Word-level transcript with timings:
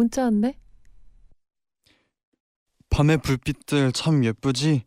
문자 0.00 0.22
왔네. 0.22 0.54
밤의 2.88 3.18
불빛들 3.18 3.92
참 3.92 4.24
예쁘지? 4.24 4.84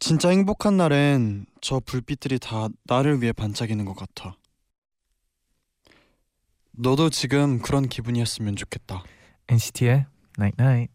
진짜 0.00 0.30
행복한 0.30 0.76
날엔 0.76 1.46
저 1.60 1.78
불빛들이 1.78 2.40
다 2.40 2.68
나를 2.82 3.22
위해 3.22 3.32
반짝이는 3.32 3.84
것 3.84 3.94
같아. 3.94 4.36
너도 6.72 7.08
지금 7.08 7.60
그런 7.60 7.88
기분이었으면 7.88 8.56
좋겠다. 8.56 9.04
NCT의 9.48 10.06
Night 10.38 10.60
Night. 10.60 10.92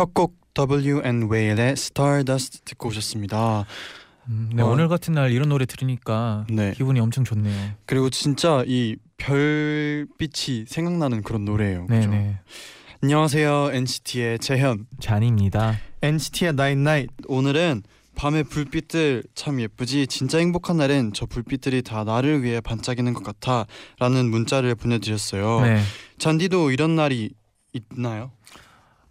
첫곡 0.00 0.34
W&N 0.54 1.30
Whale의 1.30 1.72
Stardust 1.72 2.64
듣고 2.64 2.88
오셨습니다. 2.88 3.66
음, 4.28 4.50
네, 4.54 4.62
어. 4.62 4.68
오늘 4.68 4.88
같은 4.88 5.12
날 5.12 5.30
이런 5.30 5.50
노래 5.50 5.66
들으니까 5.66 6.46
네. 6.48 6.72
기분이 6.72 6.98
엄청 7.00 7.22
좋네요. 7.22 7.72
그리고 7.84 8.08
진짜 8.08 8.64
이 8.66 8.96
별빛이 9.18 10.64
생각나는 10.66 11.22
그런 11.22 11.44
노래예요. 11.44 11.86
네, 11.90 11.98
그죠? 11.98 12.10
네. 12.12 12.38
안녕하세요. 13.02 13.72
NCT의 13.74 14.38
재현. 14.38 14.86
잔입니다. 15.00 15.76
NCT의 16.00 16.54
Night. 16.72 17.14
오늘은 17.26 17.82
밤의 18.14 18.44
불빛들 18.44 19.24
참 19.34 19.60
예쁘지. 19.60 20.06
진짜 20.06 20.38
행복한 20.38 20.78
날엔 20.78 21.12
저 21.12 21.26
불빛들이 21.26 21.82
다 21.82 22.04
나를 22.04 22.42
위해 22.42 22.62
반짝이는 22.62 23.12
것 23.12 23.22
같아 23.22 23.66
라는 23.98 24.30
문자를 24.30 24.74
보내드렸어요. 24.76 25.60
네. 25.60 25.82
잔디도 26.16 26.70
이런 26.70 26.96
날이 26.96 27.34
있나요? 27.74 28.32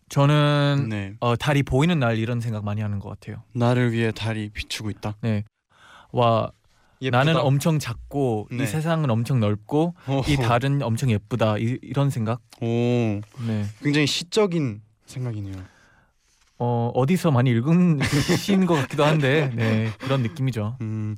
저는 0.09 0.87
네. 0.89 1.13
어, 1.19 1.35
달이 1.35 1.63
보이는 1.63 1.97
날 1.99 2.17
이런 2.17 2.41
생각 2.41 2.63
많이 2.65 2.81
하는 2.81 2.99
것 2.99 3.09
같아요. 3.09 3.43
나를 3.53 3.91
위해 3.91 4.11
달이 4.11 4.49
비추고 4.49 4.89
있다. 4.89 5.15
네. 5.21 5.43
와 6.11 6.51
예쁘다. 7.01 7.17
나는 7.23 7.39
엄청 7.39 7.79
작고 7.79 8.47
네. 8.51 8.63
이 8.63 8.67
세상은 8.67 9.09
엄청 9.09 9.39
넓고 9.39 9.93
이 10.27 10.35
어허. 10.35 10.41
달은 10.41 10.81
엄청 10.81 11.11
예쁘다 11.11 11.57
이, 11.57 11.77
이런 11.81 12.09
생각. 12.09 12.41
오, 12.61 12.65
네. 12.65 13.65
굉장히 13.81 14.07
시적인 14.07 14.81
생각이네요. 15.05 15.55
어 16.57 16.91
어디서 16.93 17.31
많이 17.31 17.51
읽은 17.51 17.99
시인 18.37 18.65
것 18.65 18.73
같기도 18.75 19.05
한데 19.05 19.49
네 19.55 19.89
그런 19.99 20.21
느낌이죠. 20.23 20.75
음, 20.81 21.15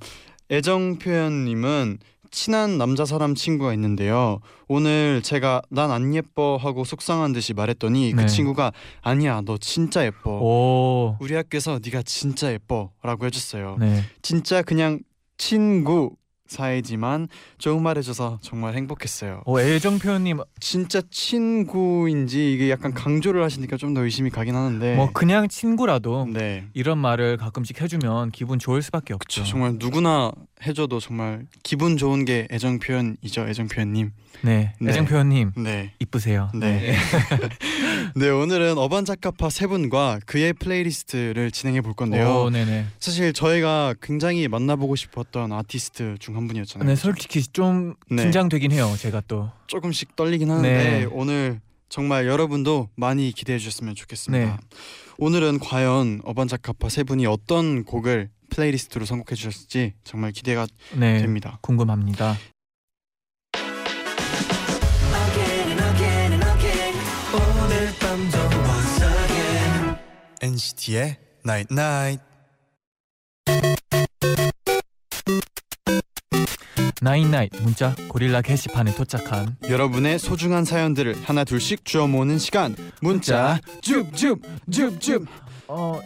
애정 0.52 1.00
표현님은 1.00 1.98
친한 2.32 2.78
남자 2.78 3.04
사람 3.06 3.36
친구가 3.36 3.74
있는데요. 3.74 4.40
오늘 4.68 5.22
제가 5.22 5.62
난 5.70 5.92
안 5.92 6.16
예뻐 6.16 6.56
하고 6.58 6.86
속상한 6.86 7.34
듯이 7.34 7.54
말했더니 7.54 8.14
그 8.14 8.22
네. 8.22 8.26
친구가 8.28 8.72
아니야 9.02 9.42
너 9.46 9.58
진짜 9.58 10.06
예뻐. 10.06 10.40
오. 10.40 11.18
우리 11.20 11.36
학교에서 11.36 11.80
네가 11.84 12.02
진짜 12.04 12.52
예뻐라고 12.54 13.26
해줬어요. 13.26 13.76
네. 13.80 14.04
진짜 14.22 14.62
그냥 14.62 15.00
친구 15.38 16.16
사이지만 16.52 17.28
좋은 17.58 17.82
말 17.82 17.98
해줘서 17.98 18.40
정말 18.42 18.76
행복했어요. 18.76 19.42
오 19.46 19.60
애정 19.60 20.00
표현님 20.00 20.40
진짜 20.60 21.02
친구인지 21.10 22.54
이게 22.54 22.70
약간 22.70 22.94
강조를 22.94 23.44
하시니까 23.44 23.78
좀 23.78 23.92
더 23.92 24.04
의심이 24.06 24.30
가긴 24.30 24.56
하는데. 24.56 24.96
뭐 24.96 25.12
그냥 25.12 25.50
친구라도 25.50 26.26
네. 26.32 26.66
이런 26.74 26.98
말을 26.98 27.36
가끔씩 27.36 27.82
해주면 27.82 28.32
기분 28.32 28.58
좋을 28.58 28.82
수밖에 28.82 29.14
없죠. 29.14 29.42
그쵸, 29.42 29.50
정말 29.52 29.76
누구나 29.78 30.32
해줘도 30.66 31.00
정말 31.02 31.46
기분 31.64 31.98
좋은 31.98 32.24
게 32.24 32.48
애정 32.52 32.80
표현이죠, 32.80 33.48
애정 33.50 33.68
표현님. 33.68 34.12
네. 34.44 34.74
네. 34.80 34.92
애정 34.92 35.06
표현님 35.06 35.52
네. 35.58 35.92
이쁘세요. 36.00 36.50
네. 36.56 36.96
네, 38.16 38.30
오늘은 38.30 38.78
어반자카파 38.78 39.50
세 39.50 39.68
분과 39.68 40.20
그의 40.26 40.54
playlist를 40.54 41.52
진행해 41.52 41.82
볼 41.82 41.94
건데요. 41.94 42.44
오, 42.46 42.50
네네. 42.50 42.86
사실 43.00 43.34
저희가 43.34 43.96
굉장히 44.02 44.48
만나보고 44.48 44.96
싶었던 44.96 45.52
아티스트 45.52 46.16
중 46.20 46.32
한 46.38 46.41
분이었잖아요. 46.48 46.88
네, 46.88 46.96
솔직히 46.96 47.42
좀 47.42 47.96
네. 48.10 48.24
긴장되긴 48.24 48.72
해요. 48.72 48.94
제가 48.98 49.22
또. 49.28 49.52
조금씩 49.68 50.16
떨리긴 50.16 50.52
하는데 50.52 50.70
네. 50.70 51.06
오늘 51.12 51.62
정말 51.90 52.26
여러분도 52.26 52.90
많이 52.96 53.32
기대해 53.32 53.60
주셨으면 53.60 53.96
좋겠습니다. 53.96 54.46
네. 54.46 54.58
오늘은 55.18 55.60
과연 55.60 56.22
어반자카파 56.24 56.90
세 56.90 57.04
분이 57.04 57.26
어떤 57.26 57.84
곡을 57.84 58.30
playlist로 58.50 59.06
선곡해 59.06 59.36
주셨을지 59.36 59.94
정말 60.04 60.32
기대가 60.32 60.68
네. 60.96 61.22
됩니다. 61.22 61.60
궁금합니다. 61.62 62.38
NCT의 70.42 71.18
Night 71.46 71.68
Night. 71.72 72.24
나인나잇 77.04 77.50
문자 77.64 77.96
고릴라 78.10 78.44
게시판에 78.44 78.94
도착한 78.94 79.56
여러분의 79.68 80.20
소중한 80.20 80.66
사연들을 80.66 81.16
하나 81.24 81.44
둘씩 81.44 81.84
주워 81.84 82.06
모으는 82.08 82.38
시간 82.38 82.76
문자 83.02 83.60
줍줍 83.82 84.40
줍줍 84.70 85.26
어 85.68 86.00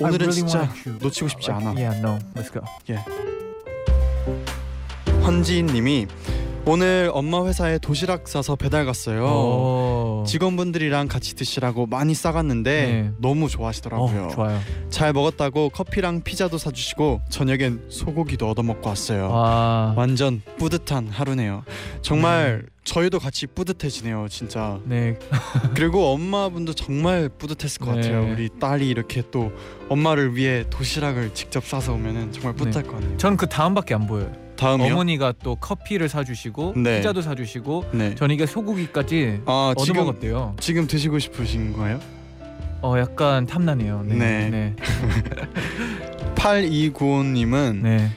오늘은 0.00 0.30
진짜. 0.32 0.68
놓치고 1.00 1.28
싶지 1.28 1.50
않아 1.50 1.70
Yeah, 1.70 1.98
no. 2.00 2.18
Let's 2.34 2.52
go. 2.52 2.62
헌지인 5.22 5.66
님이 5.66 6.06
오늘 6.66 7.10
엄마 7.12 7.44
회사에 7.44 7.76
도시락 7.78 8.26
싸서 8.26 8.56
배달 8.56 8.86
갔어요 8.86 9.24
오. 9.26 10.24
직원분들이랑 10.26 11.08
같이 11.08 11.34
드시라고 11.34 11.84
많이 11.86 12.14
싸갔는데 12.14 12.70
네. 12.86 13.10
너무 13.18 13.50
좋아하시더라고요 13.50 14.24
어, 14.24 14.28
좋아요. 14.30 14.60
잘 14.88 15.12
먹었다고 15.12 15.68
커피랑 15.68 16.22
피자도 16.22 16.56
사주시고 16.56 17.20
저녁엔 17.28 17.84
소고기도 17.90 18.48
얻어 18.48 18.62
먹고 18.62 18.88
왔어요 18.88 19.28
와. 19.30 19.92
완전 19.94 20.40
뿌듯한 20.56 21.08
하루네요 21.08 21.64
정말 22.00 22.64
저희도 22.84 23.18
같이 23.18 23.46
뿌듯해지네요 23.46 24.28
진짜 24.30 24.78
네. 24.84 25.18
그리고 25.76 26.12
엄마분도 26.14 26.72
정말 26.72 27.28
뿌듯했을 27.28 27.80
것 27.84 27.94
네. 27.94 28.02
같아요. 28.02 28.30
우리 28.32 28.48
딸이 28.60 28.86
이렇게 28.88 29.22
또 29.30 29.52
엄마를 29.88 30.36
위해 30.36 30.64
도시락을 30.68 31.32
직접 31.32 31.64
싸서 31.64 31.94
오면은 31.94 32.30
정말 32.32 32.52
뿌듯할 32.54 32.82
것 32.82 32.92
같네요. 33.00 33.16
전그 33.16 33.48
다음밖에 33.48 33.94
안 33.94 34.06
보여요. 34.06 34.30
다음이요? 34.56 34.92
어머니가 34.92 35.34
또 35.42 35.56
커피를 35.56 36.08
사주시고 36.08 36.74
네. 36.76 36.98
피자도 36.98 37.22
사주시고 37.22 37.84
네. 37.92 38.14
전 38.14 38.30
이게 38.30 38.46
소고기까지 38.46 39.40
아 39.46 39.74
지금 39.78 40.00
얻어먹었대요. 40.00 40.56
지금 40.60 40.86
드시고 40.86 41.18
싶으신 41.18 41.72
거예요? 41.72 42.00
어 42.82 42.98
약간 42.98 43.46
탐나네요. 43.46 44.02
네. 44.06 44.14
네. 44.14 44.50
네. 44.50 44.76
8295님은 46.34 47.80
네. 47.82 48.10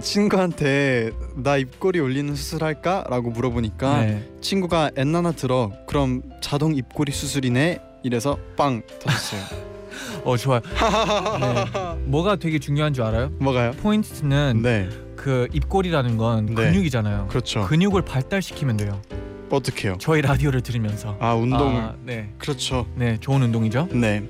친구한테 0.00 1.10
나 1.36 1.56
입꼬리 1.56 1.98
올리는 2.00 2.34
수술할까?라고 2.34 3.30
물어보니까 3.30 4.00
네. 4.00 4.28
친구가 4.40 4.90
엔나나 4.96 5.32
들어 5.32 5.72
그럼 5.86 6.22
자동 6.40 6.74
입꼬리 6.74 7.12
수술이네 7.12 7.80
이래서 8.02 8.38
빵 8.56 8.82
터졌어요. 9.00 9.40
어 10.24 10.36
좋아요. 10.36 10.60
네. 10.60 11.64
뭐가 12.04 12.36
되게 12.36 12.58
중요한 12.58 12.92
줄 12.92 13.04
알아요? 13.04 13.30
뭐가요? 13.38 13.72
포인트는 13.72 14.60
네, 14.62 14.88
그 15.24 15.48
입꼬리라는 15.54 16.18
건 16.18 16.44
네. 16.44 16.54
근육이잖아요. 16.54 17.28
그렇죠. 17.28 17.62
근육을 17.62 18.02
발달시키면 18.02 18.76
돼요. 18.76 19.00
어떻게요? 19.48 19.96
저희 19.98 20.20
라디오를 20.20 20.60
들으면서. 20.60 21.16
아 21.18 21.32
운동을 21.32 21.80
아, 21.80 21.94
네. 22.02 22.28
그렇죠. 22.36 22.86
네, 22.94 23.16
좋은 23.18 23.40
운동이죠. 23.40 23.88
네, 23.92 24.28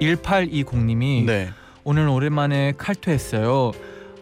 1820님이 0.00 1.24
네. 1.24 1.48
오늘 1.82 2.06
오랜만에 2.06 2.74
칼퇴했어요. 2.78 3.72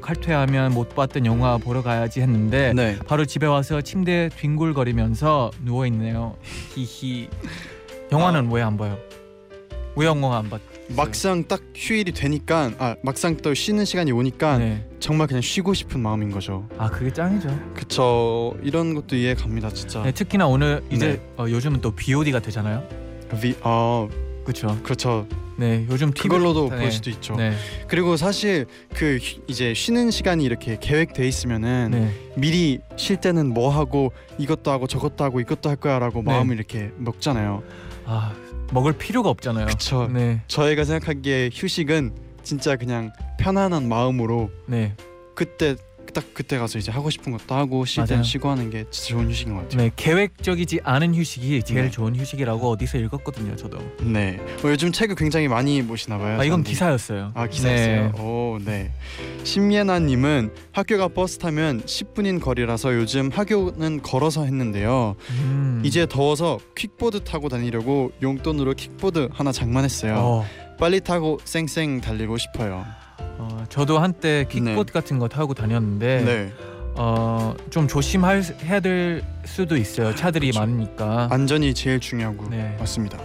칼퇴하면 0.00 0.72
못 0.72 0.94
봤던 0.94 1.26
영화 1.26 1.58
보러 1.58 1.82
가야지 1.82 2.22
했는데 2.22 2.72
네. 2.72 2.98
바로 3.06 3.26
집에 3.26 3.46
와서 3.46 3.82
침대에 3.82 4.30
뒹굴거리면서 4.30 5.50
누워 5.62 5.84
있네요. 5.88 6.36
히히. 6.74 7.28
영화는 8.10 8.50
왜안 8.50 8.78
봐요? 8.78 8.96
왜 9.94 10.06
영화 10.06 10.38
안 10.38 10.48
봤? 10.48 10.58
막상 10.88 11.44
딱 11.48 11.60
휴일이 11.74 12.12
되니까 12.12 12.70
아 12.78 12.94
막상 13.02 13.36
또 13.38 13.54
쉬는 13.54 13.84
시간이 13.84 14.12
오니까 14.12 14.58
네. 14.58 14.86
정말 15.00 15.26
그냥 15.26 15.40
쉬고 15.40 15.72
싶은 15.74 16.00
마음인 16.00 16.30
거죠. 16.30 16.68
아 16.78 16.90
그게 16.90 17.10
짱이죠. 17.12 17.48
그쵸 17.74 18.56
이런 18.62 18.94
것도 18.94 19.16
이해 19.16 19.34
갑니다 19.34 19.70
진짜. 19.70 20.02
네, 20.02 20.12
특히나 20.12 20.46
오늘 20.46 20.82
이제 20.90 21.12
네. 21.14 21.20
어, 21.42 21.48
요즘은 21.48 21.80
또 21.80 21.90
BOD가 21.92 22.40
되잖아요. 22.40 22.86
비, 23.40 23.54
어 23.62 24.08
그렇죠. 24.44 24.78
그렇죠. 24.82 25.26
네, 25.56 25.86
요즘 25.88 26.12
TV 26.12 26.28
그걸로도 26.28 26.68
네. 26.70 26.76
볼 26.82 26.92
수도 26.92 27.08
있죠. 27.10 27.36
네, 27.36 27.52
그리고 27.88 28.16
사실 28.16 28.66
그 28.92 29.18
휴- 29.22 29.40
이제 29.46 29.72
쉬는 29.72 30.10
시간이 30.10 30.44
이렇게 30.44 30.76
계획돼 30.80 31.26
있으면은 31.26 31.90
네, 31.92 32.12
미리 32.36 32.80
쉴 32.96 33.16
때는 33.16 33.54
뭐 33.54 33.70
하고 33.70 34.12
이것도 34.38 34.70
하고 34.70 34.86
저것도 34.86 35.24
하고 35.24 35.40
이것도 35.40 35.70
할 35.70 35.76
거야라고 35.76 36.22
네. 36.22 36.32
마음을 36.32 36.56
이렇게 36.56 36.90
먹잖아요. 36.98 37.62
아 38.04 38.34
먹을 38.72 38.92
필요가 38.92 39.30
없잖아요. 39.30 39.66
그쵸. 39.66 40.08
네, 40.12 40.42
저희가 40.48 40.84
생각하기에 40.84 41.50
휴식은 41.52 42.14
진짜 42.42 42.76
그냥 42.76 43.12
편안한 43.38 43.88
마음으로 43.88 44.50
네, 44.66 44.94
그때 45.34 45.76
딱 46.14 46.24
그때 46.32 46.56
가서 46.58 46.78
이제 46.78 46.90
하고 46.90 47.10
싶은 47.10 47.32
것도 47.32 47.54
하고 47.54 47.84
맞아요. 47.98 48.22
쉬고 48.22 48.48
하는 48.48 48.70
게 48.70 48.84
진짜 48.90 49.08
좋은 49.10 49.28
휴식인 49.30 49.54
것 49.54 49.62
같아요. 49.62 49.82
네, 49.82 49.90
계획적이지 49.96 50.80
않은 50.84 51.14
휴식이 51.14 51.62
제일 51.64 51.82
네. 51.82 51.90
좋은 51.90 52.16
휴식이라고 52.16 52.70
어디서 52.70 52.98
읽었거든요, 52.98 53.56
저도. 53.56 53.78
네. 54.00 54.38
어, 54.64 54.68
요즘 54.68 54.92
책을 54.92 55.16
굉장히 55.16 55.48
많이 55.48 55.82
보시나 55.86 56.16
봐요. 56.16 56.38
아 56.40 56.44
이건 56.44 56.62
사람들이. 56.62 56.72
기사였어요. 56.72 57.32
아 57.34 57.46
기사였어요. 57.46 58.12
네. 58.12 58.20
오 58.22 58.58
네. 58.64 58.92
심예나님은 59.42 60.52
학교가 60.72 61.08
버스 61.08 61.38
타면 61.38 61.82
10분인 61.82 62.40
거리라서 62.40 62.94
요즘 62.94 63.30
학교는 63.32 64.02
걸어서 64.02 64.44
했는데요. 64.44 65.16
음. 65.30 65.82
이제 65.84 66.06
더워서 66.08 66.58
킥보드 66.76 67.24
타고 67.24 67.48
다니려고 67.48 68.12
용돈으로 68.22 68.74
킥보드 68.74 69.28
하나 69.32 69.52
장만했어요. 69.52 70.14
어, 70.16 70.46
빨리 70.78 71.00
타고 71.00 71.38
쌩쌩 71.44 72.00
달리고 72.00 72.38
싶어요. 72.38 72.84
어, 73.18 73.64
저도 73.68 73.98
한때 73.98 74.46
킥보드 74.48 74.92
같은 74.92 75.18
거 75.18 75.28
타고 75.28 75.54
다녔는데 75.54 76.22
네. 76.24 76.52
어, 76.96 77.54
좀 77.70 77.88
조심할 77.88 78.42
해야 78.64 78.80
될 78.80 79.22
수도 79.44 79.76
있어요. 79.76 80.14
차들이 80.14 80.50
그렇죠. 80.50 80.60
많으니까. 80.60 81.28
안전이 81.30 81.74
제일 81.74 82.00
중요하고 82.00 82.48
네. 82.50 82.76
맞습니다. 82.78 83.18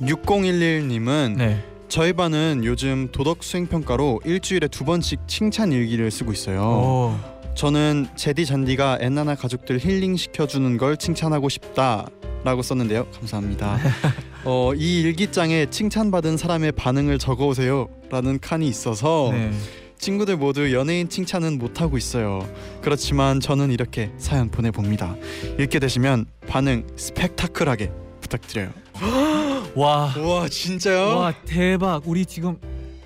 6011님은 0.00 1.36
네. 1.36 1.64
저희 1.88 2.12
반은 2.12 2.62
요즘 2.64 3.08
도덕 3.10 3.42
수행 3.42 3.66
평가로 3.66 4.20
일주일에 4.24 4.68
두 4.68 4.84
번씩 4.84 5.20
칭찬 5.26 5.72
일기를 5.72 6.10
쓰고 6.10 6.32
있어요. 6.32 6.60
오. 6.62 7.37
저는 7.58 8.06
쟤디 8.14 8.46
쟌디가 8.46 8.98
엔나나 9.00 9.34
가족들 9.34 9.80
힐링 9.80 10.16
시켜주는 10.16 10.76
걸 10.76 10.96
칭찬하고 10.96 11.48
싶다라고 11.48 12.62
썼는데요. 12.62 13.10
감사합니다. 13.10 13.80
어, 14.46 14.72
이 14.76 15.00
일기장에 15.00 15.66
칭찬받은 15.68 16.36
사람의 16.36 16.70
반응을 16.70 17.18
적어오세요라는 17.18 18.38
칸이 18.40 18.68
있어서 18.68 19.30
네. 19.32 19.50
친구들 19.98 20.36
모두 20.36 20.72
연예인 20.72 21.08
칭찬은 21.08 21.58
못 21.58 21.80
하고 21.80 21.98
있어요. 21.98 22.48
그렇지만 22.80 23.40
저는 23.40 23.72
이렇게 23.72 24.12
사연 24.18 24.50
보내봅니다. 24.50 25.16
읽게 25.58 25.80
되시면 25.80 26.26
반응 26.46 26.86
스펙타클하게 26.94 27.90
부탁드려요. 28.20 28.70
와. 29.74 30.14
와 30.16 30.48
진짜요? 30.48 31.16
와 31.16 31.34
대박. 31.44 32.02
우리 32.06 32.24
지금 32.24 32.56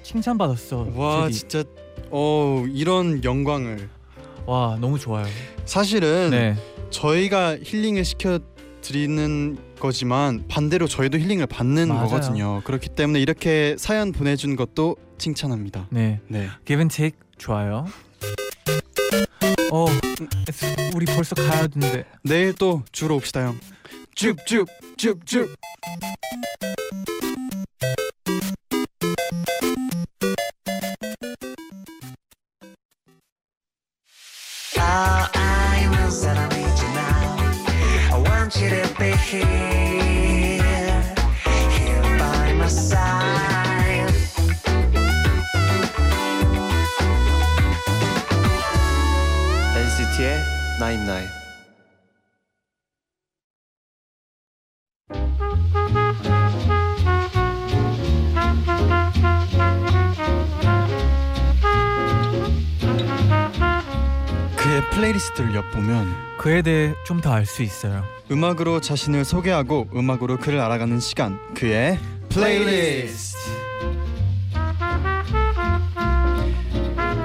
칭찬 0.02 0.36
받았어. 0.36 0.88
와 0.94 1.28
제디. 1.28 1.38
진짜 1.38 1.64
어 2.10 2.66
이런 2.68 3.24
영광을 3.24 3.88
와 4.46 4.76
너무 4.80 4.98
좋아요. 4.98 5.26
사실은 5.64 6.30
네. 6.30 6.56
저희가 6.90 7.58
힐링을 7.62 8.04
시켜 8.04 8.40
드리는 8.80 9.56
거지만 9.78 10.44
반대로 10.48 10.88
저희도 10.88 11.18
힐링을 11.18 11.46
받는 11.46 11.88
맞아요. 11.88 12.08
거거든요. 12.08 12.60
그렇기 12.64 12.88
때문에 12.90 13.20
이렇게 13.20 13.76
사연 13.78 14.12
보내준 14.12 14.56
것도 14.56 14.96
칭찬합니다. 15.18 15.86
네. 15.90 16.20
네. 16.28 16.48
Give 16.64 16.80
and 16.80 16.94
take 16.94 17.18
좋아요. 17.38 17.86
어, 19.70 19.86
우리 20.94 21.06
벌써 21.06 21.34
가야 21.34 21.66
되는데. 21.68 22.04
내일 22.22 22.52
또 22.52 22.82
주로 22.92 23.16
옵시다 23.16 23.44
형. 23.46 23.58
쭉쭉 24.14 24.68
쭉쭉. 24.96 25.54
All 34.91 35.29
I 35.33 35.87
will 35.89 36.11
that 36.11 36.37
I 36.37 36.47
need 36.49 36.77
you 36.81 36.89
now. 36.93 37.37
I 38.13 38.17
want 38.29 38.55
you 38.57 38.69
to 38.69 38.83
be 38.99 39.15
here, 39.15 40.59
here 41.71 42.17
by 42.19 42.53
my 42.53 42.67
side. 42.67 44.11
NCT의 49.73 50.43
Nine 50.79 51.03
Nine. 51.05 51.29
그의 51.29 51.40
playlist를 65.02 65.54
엿보면 65.56 66.14
그에 66.38 66.62
대해 66.62 66.94
좀 67.04 67.20
더 67.20 67.32
알 67.32 67.44
수 67.44 67.62
있어요. 67.64 68.04
음악으로 68.30 68.80
자신을 68.80 69.24
소개하고 69.24 69.88
음악으로 69.94 70.36
그를 70.36 70.60
알아가는 70.60 71.00
시간. 71.00 71.40
그의 71.54 71.98
플레이리스트. 72.28 73.36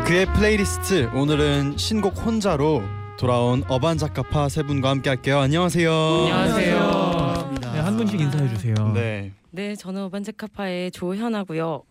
그의 0.08 0.26
플레이리스트 0.34 1.10
오늘은 1.14 1.78
신곡 1.78 2.18
혼자로 2.26 2.82
돌아온 3.20 3.64
어반자카파 3.68 4.50
세 4.50 4.64
분과 4.64 4.90
함께 4.90 5.10
할게요. 5.12 5.40
안녕하세요. 5.40 5.92
안녕하세요. 5.92 7.56
네, 7.62 7.80
한 7.80 7.96
분씩 7.98 8.20
인사해 8.20 8.50
주세요. 8.50 8.74
네. 8.96 9.32
네, 9.52 9.76
저는 9.76 10.02
어반자카파의 10.04 10.92
조현아고요. 10.92 11.84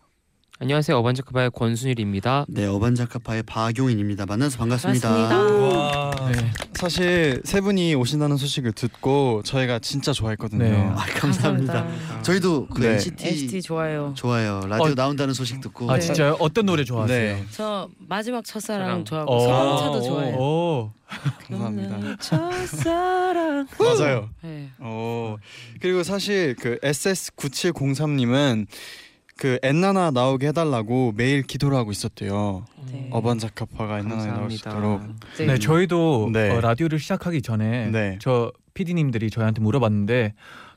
안녕하세요. 0.59 0.97
어반자카파의 0.97 1.51
권순일입니다. 1.51 2.45
네, 2.47 2.65
어반자카파의 2.65 3.43
박용인입니다. 3.43 4.25
만나서 4.25 4.57
반갑습니다. 4.57 5.07
반갑습니다. 5.07 5.67
와. 5.67 6.31
네. 6.31 6.51
사실 6.73 7.41
세 7.45 7.61
분이 7.61 7.93
오신다는 7.93 8.37
소식을 8.37 8.71
듣고 8.71 9.43
저희가 9.45 9.77
진짜 9.77 10.13
좋아했거든요. 10.13 10.63
네. 10.63 10.75
아, 10.75 11.05
감사합니다. 11.13 11.85
저희도 12.23 12.69
그 12.69 12.81
네. 12.81 12.93
NCT, 12.93 13.27
NCT 13.27 13.61
좋아요. 13.61 14.13
좋아요. 14.15 14.61
라디오 14.67 14.93
어. 14.93 14.95
나온다는 14.95 15.35
소식 15.35 15.61
듣고 15.61 15.91
아 15.91 15.95
네. 15.95 15.99
진짜요? 16.01 16.37
어떤 16.39 16.65
노래 16.65 16.83
좋아하세요? 16.83 17.35
네. 17.35 17.43
저 17.51 17.87
마지막 17.99 18.43
첫사랑 18.43 18.87
사랑. 18.87 19.05
좋아하고 19.05 19.35
오. 19.35 19.39
소방차도 19.41 20.01
좋아해요. 20.01 20.35
오. 20.37 20.91
감사합니다. 21.47 22.17
첫사랑. 22.17 23.67
맞아요. 23.79 24.29
네. 24.41 24.69
오. 24.81 25.37
그리고 25.79 26.01
사실 26.01 26.55
그 26.59 26.79
SS9703님은 26.79 28.65
그 29.37 29.59
엔나나 29.61 30.11
나오게 30.11 30.47
해달라고 30.47 31.13
매일 31.15 31.43
기도를 31.43 31.77
하고 31.77 31.91
있었대요. 31.91 32.65
네. 32.91 33.07
어반자카파가 33.11 33.99
엔나나에 33.99 34.27
나올 34.31 34.49
수 34.51 34.57
있도록. 34.57 35.01
네. 35.37 35.45
네, 35.45 35.59
저희도 35.59 36.31
네. 36.33 36.49
어, 36.49 36.59
라디오를 36.61 36.99
시작하기 36.99 37.41
전에 37.43 37.91
네. 37.91 38.17
저 38.19 38.51
PD님들이 38.73 39.29
저희한테 39.29 39.61
물어봤는데 39.61 40.33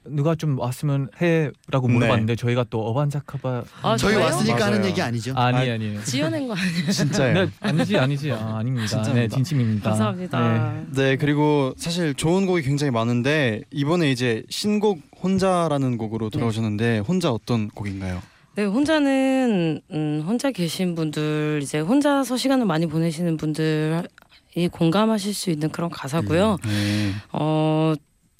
누가 0.07 0.35
좀 0.35 0.59
왔으면 0.59 1.09
해라고 1.21 1.87
네. 1.89 1.95
물어봤는데 1.95 2.37
저희가 2.37 2.65
또 2.71 2.87
어반자카파 2.87 3.65
아, 3.83 3.97
저희 3.97 4.15
저예요? 4.15 4.25
왔으니까 4.25 4.65
하는 4.67 4.79
맞아요. 4.79 4.91
얘기 4.91 5.03
아니죠? 5.03 5.35
아니 5.37 5.71
아, 5.71 5.75
아니에요. 5.75 6.03
지어낸 6.05 6.49
거 6.49 6.55
아니에요? 6.55 6.89
진짜예요. 6.93 7.35
네, 7.35 7.51
아니지 7.61 7.99
아니지 7.99 8.33
아, 8.33 8.57
아닙니다. 8.59 8.87
진짜입니다. 8.87 9.21
네 9.21 9.29
진심입니다. 9.29 9.91
감사합니다. 9.91 10.73
네. 10.73 10.87
네 11.03 11.17
그리고 11.17 11.75
사실 11.77 12.15
좋은 12.15 12.47
곡이 12.47 12.63
굉장히 12.63 12.91
많은데 12.91 13.63
이번에 13.71 14.11
이제 14.11 14.43
신곡 14.49 15.01
혼자라는 15.23 15.99
곡으로 15.99 16.31
돌아오셨는데 16.31 17.01
혼자 17.01 17.31
어떤 17.31 17.69
곡인가요? 17.69 18.23
네, 18.57 18.65
혼자는 18.65 19.81
음, 19.93 20.25
혼자 20.27 20.51
계신 20.51 20.95
분들 20.95 21.61
이제 21.63 21.79
혼자서 21.79 22.37
시간을 22.37 22.67
많이 22.67 22.87
보내시는 22.87 23.37
분들이 23.37 24.69
공감하실 24.73 25.35
수 25.35 25.51
있는 25.51 25.71
그런 25.71 25.89
가사고요. 25.89 26.57
네. 26.65 27.13
어 27.33 27.95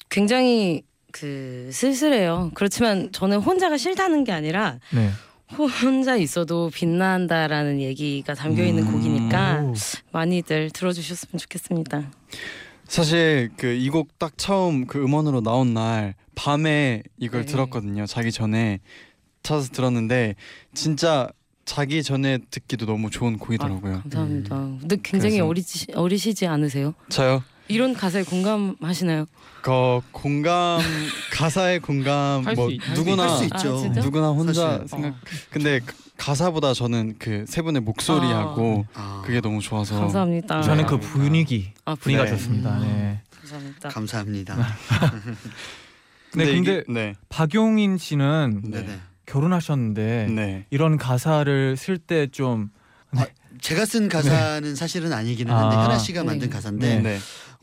굉장히 0.09 0.83
그 1.11 1.69
쓸쓸해요. 1.71 2.51
그렇지만 2.53 3.11
저는 3.11 3.39
혼자가 3.39 3.77
싫다는 3.77 4.23
게 4.25 4.31
아니라 4.31 4.79
네. 4.93 5.09
혼자 5.57 6.15
있어도 6.17 6.69
빛난다라는 6.73 7.79
얘기가 7.81 8.33
담겨 8.33 8.63
있는 8.63 8.83
음. 8.87 8.91
곡이니까 8.93 9.63
오. 9.63 9.73
많이들 10.11 10.69
들어주셨으면 10.71 11.39
좋겠습니다. 11.39 12.11
사실 12.85 13.49
그 13.55 13.67
이 13.73 13.89
곡 13.89 14.19
딱 14.19 14.37
처음 14.37 14.85
그 14.85 15.01
음원으로 15.01 15.41
나온 15.41 15.73
날 15.73 16.15
밤에 16.35 17.03
이걸 17.17 17.45
네. 17.45 17.51
들었거든요. 17.51 18.05
자기 18.05 18.31
전에 18.31 18.79
찾아서 19.43 19.69
들었는데 19.71 20.35
진짜 20.73 21.29
자기 21.65 22.03
전에 22.03 22.39
듣기도 22.49 22.85
너무 22.85 23.09
좋은 23.09 23.37
곡이더라고요. 23.37 23.97
아, 23.97 24.01
감사합니다. 24.01 24.55
근데 24.81 24.97
굉장히 25.03 25.39
어리지, 25.39 25.87
어리시지 25.93 26.47
않으세요? 26.47 26.93
저요? 27.09 27.43
이런 27.67 27.93
가사에 27.93 28.23
공감하시나요? 28.23 29.25
그 29.61 30.01
공감 30.11 30.81
가사의 31.31 31.79
공감 31.79 32.43
뭐 32.55 32.69
있- 32.69 32.81
할수 32.81 32.99
누구나 33.01 33.23
할수 33.23 33.43
아, 33.43 33.45
있죠. 33.57 33.77
진짜? 33.81 34.01
누구나 34.01 34.29
혼자 34.29 34.71
사실. 34.79 34.87
생각 34.87 35.15
근데 35.51 35.79
그 35.79 35.93
가사보다 36.17 36.73
저는 36.73 37.15
그 37.19 37.45
세 37.47 37.61
분의 37.61 37.81
목소리하고 37.83 38.85
아, 38.93 39.21
그게 39.25 39.39
너무 39.39 39.61
좋아서 39.61 39.99
감사합니다. 39.99 40.61
저는 40.63 40.85
그. 40.87 40.99
분위기 40.99 41.71
아, 41.85 41.95
분위기가 41.95 42.25
네. 42.25 42.31
좋습니다. 42.31 42.79
네. 42.79 43.21
감사합니다. 43.39 43.89
감사합니다. 43.89 44.57
네, 46.35 46.43
이게- 46.51 46.83
근데 46.83 46.83
네. 46.89 47.13
박용인 47.29 47.97
씨는 47.97 48.61
네. 48.65 48.81
네네. 48.81 48.99
결혼하셨는데 49.31 50.27
네. 50.29 50.65
이런 50.69 50.97
가사를 50.97 51.77
쓸 51.77 51.97
때좀 51.97 52.69
제가 53.61 53.85
쓴 53.85 54.09
가사는 54.09 54.75
사실은 54.75 55.13
아니기는 55.13 55.53
한데 55.53 55.75
아. 55.75 55.83
현아 55.83 55.97
씨가 55.99 56.23
만든 56.23 56.49
네. 56.49 56.53
가사인데 56.53 56.99
네. 56.99 57.19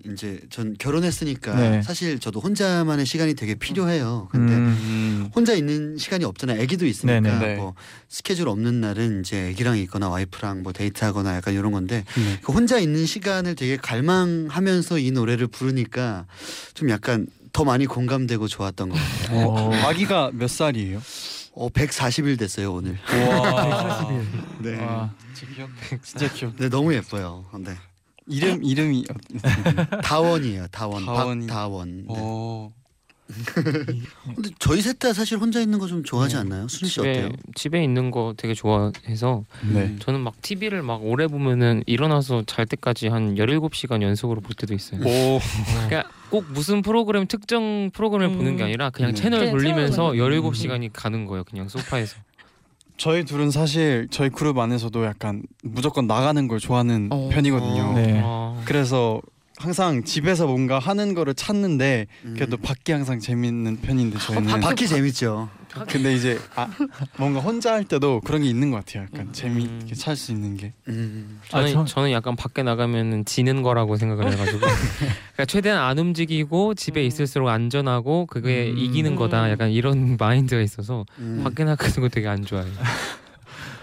이제 0.06 0.40
전 0.48 0.76
결혼했으니까 0.78 1.54
네. 1.56 1.82
사실 1.82 2.20
저도 2.20 2.38
혼자만의 2.40 3.04
시간이 3.04 3.34
되게 3.34 3.56
필요해요. 3.56 4.28
근데 4.30 4.54
음, 4.54 4.60
음. 4.60 5.30
혼자 5.34 5.54
있는 5.54 5.98
시간이 5.98 6.24
없잖아요. 6.24 6.62
아기도 6.62 6.86
있으니까. 6.86 7.38
네. 7.40 7.56
뭐 7.56 7.74
스케줄 8.08 8.48
없는 8.48 8.80
날은 8.80 9.20
이제 9.20 9.50
아기랑 9.50 9.76
있거나 9.78 10.08
와이프랑 10.08 10.62
뭐 10.62 10.72
데이트하거나 10.72 11.34
약간 11.34 11.52
이런 11.52 11.72
건데 11.72 12.04
네. 12.14 12.38
그 12.42 12.52
혼자 12.52 12.78
있는 12.78 13.06
시간을 13.06 13.56
되게 13.56 13.76
갈망하면서 13.76 15.00
이 15.00 15.10
노래를 15.10 15.48
부르니까 15.48 16.26
좀 16.74 16.90
약간 16.90 17.26
더 17.52 17.64
많이 17.64 17.86
공감되고 17.86 18.46
좋았던 18.46 18.90
것 18.90 18.94
같아요. 18.96 19.48
어, 19.48 19.74
아기가 19.74 20.30
몇 20.32 20.48
살이에요? 20.48 21.00
어, 21.58 21.68
140일 21.70 22.38
됐어요 22.38 22.72
오늘. 22.74 22.92
와. 22.92 24.06
140일. 24.06 24.62
네. 24.62 24.80
와. 24.80 25.12
진짜 25.34 25.52
귀엽. 25.54 25.70
진짜 26.04 26.32
귀엽. 26.32 26.56
네 26.56 26.68
너무 26.68 26.94
예뻐요. 26.94 27.44
네. 27.58 27.74
이름 28.28 28.62
이름이 28.62 29.04
다원이에요. 30.04 30.68
다원. 30.68 31.04
다원이. 31.04 31.46
박다원. 31.48 31.96
네. 32.06 32.14
어. 32.16 32.72
근데 34.34 34.50
저희 34.58 34.80
셋 34.80 34.98
다 34.98 35.12
사실 35.12 35.38
혼자 35.38 35.60
있는 35.60 35.78
거 35.78 35.86
좀 35.86 36.02
좋아하지 36.02 36.36
않나요? 36.36 36.66
순희 36.68 36.88
씨 36.90 36.94
집에 36.96 37.10
어때요? 37.10 37.28
집에 37.54 37.82
있는 37.84 38.10
거 38.10 38.34
되게 38.36 38.52
좋아해서 38.54 39.44
네. 39.72 39.96
저는 40.00 40.20
막 40.20 40.40
TV를 40.42 40.82
막 40.82 41.04
오래 41.04 41.26
보면은 41.26 41.82
일어나서 41.86 42.42
잘 42.46 42.66
때까지 42.66 43.08
한 43.08 43.36
17시간 43.36 44.02
연속으로 44.02 44.40
볼 44.40 44.54
때도 44.56 44.74
있어요. 44.74 45.00
오. 45.02 45.40
그러니까 45.86 46.10
꼭 46.30 46.44
무슨 46.52 46.82
프로그램 46.82 47.26
특정 47.26 47.90
프로그램을 47.92 48.34
음. 48.34 48.38
보는 48.38 48.56
게 48.56 48.64
아니라 48.64 48.90
그냥 48.90 49.12
네. 49.12 49.20
채널 49.20 49.40
그냥 49.40 49.52
돌리면서 49.56 50.12
채널을 50.12 50.40
17시간이 50.42 50.90
가는 50.92 51.24
거예요. 51.26 51.44
그냥 51.44 51.68
소파에서. 51.68 52.16
저희 52.96 53.24
둘은 53.24 53.50
사실 53.52 54.08
저희 54.10 54.28
그룹 54.28 54.58
안에서도 54.58 55.04
약간 55.04 55.42
무조건 55.62 56.06
나가는 56.08 56.48
걸 56.48 56.58
좋아하는 56.58 57.08
어. 57.12 57.28
편이거든요. 57.32 57.92
네. 57.94 58.20
아, 58.24 58.60
그래서 58.64 59.20
항상 59.58 60.04
집에서 60.04 60.46
뭔가 60.46 60.78
하는 60.78 61.14
거를 61.14 61.34
찾는데 61.34 62.06
음. 62.24 62.34
그래도 62.34 62.56
밖이 62.56 62.92
항상 62.92 63.18
재밌는 63.18 63.80
편인데 63.80 64.18
저희는 64.18 64.46
바, 64.46 64.60
밖이 64.60 64.86
재밌죠. 64.86 65.48
근데 65.88 66.14
이제 66.14 66.38
아, 66.54 66.68
뭔가 67.18 67.40
혼자 67.40 67.72
할 67.72 67.84
때도 67.84 68.20
그런 68.20 68.42
게 68.42 68.48
있는 68.48 68.70
것 68.70 68.84
같아요. 68.84 69.06
약간 69.12 69.32
재미있게 69.32 69.86
음. 69.92 69.94
찾을 69.94 70.16
수 70.16 70.32
있는 70.32 70.56
게. 70.56 70.72
음. 70.88 71.40
저는 71.48 71.66
아, 71.66 71.70
저- 71.72 71.84
저는 71.84 72.12
약간 72.12 72.36
밖에 72.36 72.62
나가면은 72.62 73.24
지는 73.24 73.62
거라고 73.62 73.96
생각을 73.96 74.32
해가지고 74.32 74.58
그러니까 75.32 75.44
최대한 75.46 75.82
안 75.82 75.98
움직이고 75.98 76.74
집에 76.74 77.02
음. 77.02 77.06
있을수록 77.06 77.48
안전하고 77.48 78.26
그게 78.26 78.70
음. 78.70 78.78
이기는 78.78 79.16
거다. 79.16 79.46
음. 79.46 79.50
약간 79.50 79.70
이런 79.70 80.16
마인드가 80.20 80.62
있어서 80.62 81.04
음. 81.18 81.40
밖에 81.42 81.64
나가는 81.64 81.92
거 81.94 82.08
되게 82.08 82.28
안 82.28 82.44
좋아해요. 82.44 82.72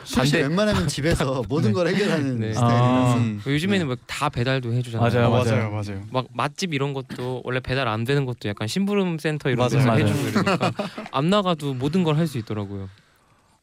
순희 0.06 0.28
씨 0.28 0.32
반대- 0.34 0.48
웬만하면 0.48 0.88
집에서 0.88 1.44
모든 1.50 1.74
걸 1.74 1.88
해결하는 1.88 2.40
네. 2.40 2.54
스타일이라서. 2.54 3.18
음. 3.18 3.42
요즘에는 3.46 3.88
막 3.88 3.98
다 4.08 4.30
배달도 4.30 4.72
해주잖아요. 4.74 5.10
맞아요, 5.12 5.28
어, 5.28 5.44
맞아요, 5.44 5.70
맞아요. 5.72 6.02
막 6.12 6.26
맛집 6.34 6.74
이런 6.74 6.94
것도 6.94 7.42
원래 7.44 7.60
배달 7.60 7.88
안 7.88 8.04
되는 8.06 8.26
것도 8.26 8.48
약간 8.48 8.68
심부름 8.68 9.18
센터 9.18 9.50
이런 9.50 9.58
맞아요, 9.68 9.70
데서 9.72 9.88
맞아요. 9.88 10.06
해주고 10.06 10.28
이러니까 10.30 10.72
안 11.12 11.30
나가도 11.30 11.74
모든 11.74 12.04
걸 12.04 12.16
할 12.18 12.28
수 12.28 12.38
있더라고요. 12.38 12.88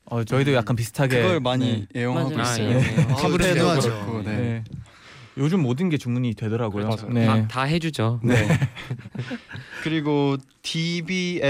어, 0.07 0.25
저희도 0.25 0.53
약간 0.53 0.77
비슷하게 0.77 1.23
그걸 1.23 1.41
많이 1.41 1.87
애용하고 1.97 2.31
맞아요. 2.31 2.43
아, 2.43 2.53
있어요. 2.53 2.71
예. 2.71 3.03
아. 3.09 3.15
그렇고, 3.17 3.39
네. 3.39 3.55
네. 3.55 4.37
네. 4.37 4.65
요즘 5.39 5.63
모든 5.63 5.89
게 5.89 5.97
주문이 5.97 6.35
되더라고요. 6.35 6.89
맞아요. 6.89 7.09
네. 7.11 7.25
다, 7.27 7.49
다 7.49 7.63
해주죠. 7.63 8.21
네. 8.23 8.35
그리고 9.83 10.37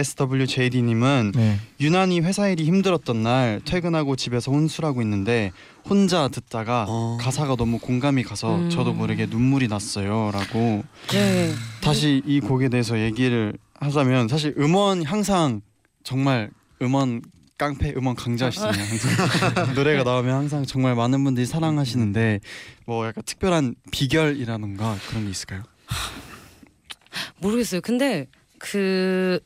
DBSWJD님은 0.03 1.33
네. 1.35 1.59
유난히 1.81 2.21
회사 2.21 2.49
일이 2.49 2.65
힘들었던 2.65 3.23
날 3.23 3.61
퇴근하고 3.65 4.17
집에서 4.17 4.53
혼술하고 4.53 5.03
있는데 5.03 5.53
혼자 5.85 6.29
듣다가 6.29 6.87
어. 6.89 7.19
가사가 7.21 7.57
너무 7.57 7.79
공감이 7.79 8.23
가서 8.23 8.57
음. 8.57 8.71
저도 8.71 8.93
모르게 8.93 9.27
눈물이 9.27 9.69
났어요라고 9.69 10.85
네. 11.09 11.53
다시 11.83 12.23
이 12.25 12.41
곡에 12.41 12.69
대해서 12.69 13.01
얘기를 13.01 13.53
하자면 13.75 14.29
사실 14.29 14.55
음원 14.59 15.03
항상 15.03 15.61
정말 16.05 16.51
음원 16.81 17.23
깡패 17.59 17.93
음원 17.97 18.17
강자시잖아요. 18.17 18.85
항상 18.85 19.75
노래가 19.75 20.03
나오면 20.03 20.35
항상 20.35 20.65
정말 20.65 20.95
많은 20.95 21.23
분들이 21.23 21.47
사랑하시는데 21.47 22.41
뭐 22.87 23.07
약간 23.07 23.23
특별한 23.25 23.75
비결이라던가 23.91 24.97
그런 25.09 25.25
게 25.25 25.31
있을까요? 25.31 25.63
모르겠어요. 27.39 27.81
근데 27.81 28.27
그런 28.59 29.41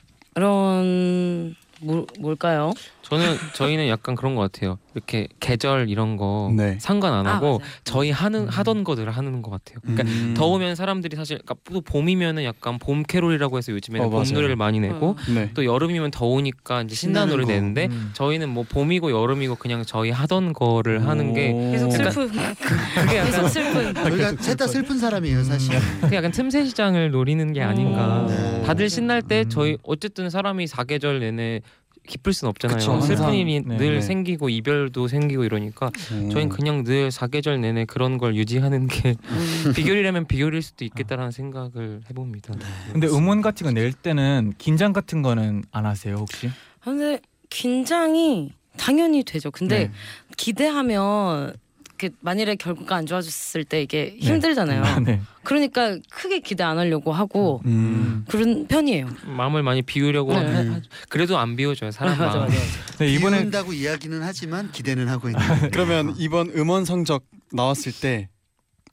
뭐, 1.80 2.06
뭘까요? 2.18 2.72
저는 3.08 3.36
저희는 3.54 3.88
약간 3.88 4.16
그런 4.16 4.34
것 4.34 4.40
같아요. 4.50 4.78
이렇게 4.94 5.28
계절 5.38 5.88
이런 5.88 6.16
거 6.16 6.52
네. 6.56 6.76
상관 6.80 7.12
안 7.12 7.26
하고 7.26 7.60
아. 7.62 7.66
저희 7.84 8.10
하는 8.10 8.48
하던 8.48 8.82
거들을 8.82 9.10
하는 9.12 9.42
것 9.42 9.50
같아요. 9.52 9.78
그러니까 9.82 10.02
음. 10.08 10.34
더우면 10.36 10.74
사람들이 10.74 11.14
사실 11.16 11.38
그러니까 11.44 11.54
또 11.72 11.80
봄이면은 11.82 12.42
약간 12.44 12.78
봄 12.78 13.04
캐롤이라고 13.04 13.58
해서 13.58 13.70
요즘에는 13.72 14.06
어, 14.06 14.10
봄 14.10 14.20
맞아요. 14.22 14.34
노래를 14.34 14.56
많이 14.56 14.80
내고 14.80 15.10
어. 15.10 15.16
네. 15.32 15.50
또 15.54 15.64
여름이면 15.64 16.10
더우니까 16.10 16.82
이제 16.82 16.94
신나는 16.96 17.28
신나는 17.28 17.30
노래 17.32 17.44
거. 17.44 17.52
내는데 17.52 17.86
음. 17.92 18.10
저희는 18.14 18.48
뭐 18.48 18.64
봄이고 18.68 19.12
여름이고 19.12 19.54
그냥 19.54 19.84
저희 19.86 20.10
하던 20.10 20.52
거를 20.52 21.06
하는 21.06 21.32
게 21.32 21.52
계속 21.52 21.90
슬픈 21.92 22.28
그게 22.28 23.22
계속 23.22 23.36
약간 23.36 23.48
슬픈 23.48 23.94
저희가 23.94 24.32
셋다 24.42 24.66
슬픈 24.66 24.98
사람이에요 24.98 25.44
사실. 25.44 25.78
그게 26.00 26.16
약간 26.16 26.32
틈새 26.32 26.64
시장을 26.64 27.12
노리는 27.12 27.52
게 27.52 27.62
아닌가. 27.62 28.22
어. 28.22 28.26
네. 28.26 28.62
다들 28.62 28.90
신날 28.90 29.22
때 29.22 29.42
음. 29.42 29.48
저희 29.48 29.78
어쨌든 29.84 30.28
사람이 30.28 30.66
사계절 30.66 31.20
내내 31.20 31.60
기쁠 32.06 32.32
순 32.32 32.48
없잖아요. 32.48 32.76
그쵸. 32.78 33.32
일이 33.32 33.60
네, 33.60 33.76
늘 33.76 33.94
네. 33.94 34.00
생기고 34.00 34.48
이별도 34.48 35.08
생기고 35.08 35.44
이러니까 35.44 35.90
음. 36.12 36.30
저희는 36.30 36.48
그냥 36.48 36.84
늘 36.84 37.10
사계절 37.10 37.60
내내 37.60 37.84
그런 37.84 38.18
걸 38.18 38.36
유지하는 38.36 38.86
게 38.86 39.16
음. 39.30 39.72
비결이라면 39.76 40.26
비결일 40.26 40.62
수도 40.62 40.84
있겠다라는 40.84 41.30
생각을 41.32 42.00
해봅니다. 42.08 42.54
근데 42.92 43.06
음원 43.08 43.42
같은 43.42 43.64
거 43.66 43.72
낼 43.72 43.92
때는 43.92 44.54
긴장 44.58 44.92
같은 44.92 45.20
거는 45.22 45.64
안 45.72 45.84
하세요 45.86 46.14
혹시? 46.16 46.50
근데 46.80 47.20
긴장이 47.50 48.52
당연히 48.78 49.22
되죠. 49.24 49.50
근데 49.50 49.88
네. 49.88 49.90
기대하면 50.36 51.54
그 51.98 52.10
만일에 52.20 52.56
결과가 52.56 52.96
안 52.96 53.06
좋아졌을 53.06 53.64
때 53.64 53.82
이게 53.82 54.16
힘들잖아요. 54.18 54.82
아, 54.82 55.00
네. 55.00 55.20
그러니까 55.42 55.96
크게 56.10 56.40
기대 56.40 56.62
안 56.64 56.78
하려고 56.78 57.12
하고 57.12 57.62
음. 57.66 58.24
그런 58.28 58.66
편이에요. 58.66 59.08
마음을 59.26 59.62
많이 59.62 59.82
비우려고 59.82 60.32
네. 60.32 60.44
하- 60.44 60.74
하- 60.74 60.80
그래도 61.08 61.38
안 61.38 61.56
비워져요 61.56 61.90
사람 61.90 62.18
맞아 62.18 62.38
마음. 62.38 62.48
맞아. 62.50 62.60
네, 62.98 63.08
이번에 63.12 63.38
비운다고 63.40 63.72
이야기는 63.72 64.22
하지만 64.22 64.70
기대는 64.72 65.08
하고 65.08 65.28
있는. 65.28 65.40
그러면 65.72 66.14
이번 66.18 66.50
음원 66.56 66.84
성적 66.84 67.24
나왔을 67.52 67.92
때 67.92 68.28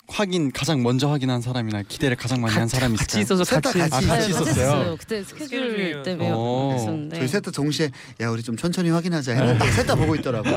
확인 0.08 0.52
가장 0.52 0.84
먼저 0.84 1.10
확인한 1.10 1.42
사람이나 1.42 1.82
기대를 1.84 2.18
가장 2.18 2.42
많이 2.42 2.54
한 2.56 2.68
사람이 2.68 2.98
같이 2.98 3.22
있을까요? 3.22 3.24
있어서 3.42 3.44
셋다 3.46 3.72
같이 3.72 3.78
같이 3.80 3.96
아, 3.96 4.00
네, 4.00 4.08
같이 4.08 4.30
있었어요? 4.32 4.96
그때 5.00 5.24
스케줄. 5.24 6.04
때문에 6.04 6.32
오. 6.32 6.74
했었는데. 6.74 7.18
저희 7.18 7.28
셋 7.28 7.42
다 7.42 7.52
동시에 7.52 7.90
야 8.22 8.30
우리 8.30 8.44
좀 8.44 8.58
천천히 8.58 8.90
확인하자 8.90 9.34
했는데 9.34 9.72
셋 9.72 9.88
다 9.88 9.96
보고 9.96 10.14
있더라고. 10.16 10.50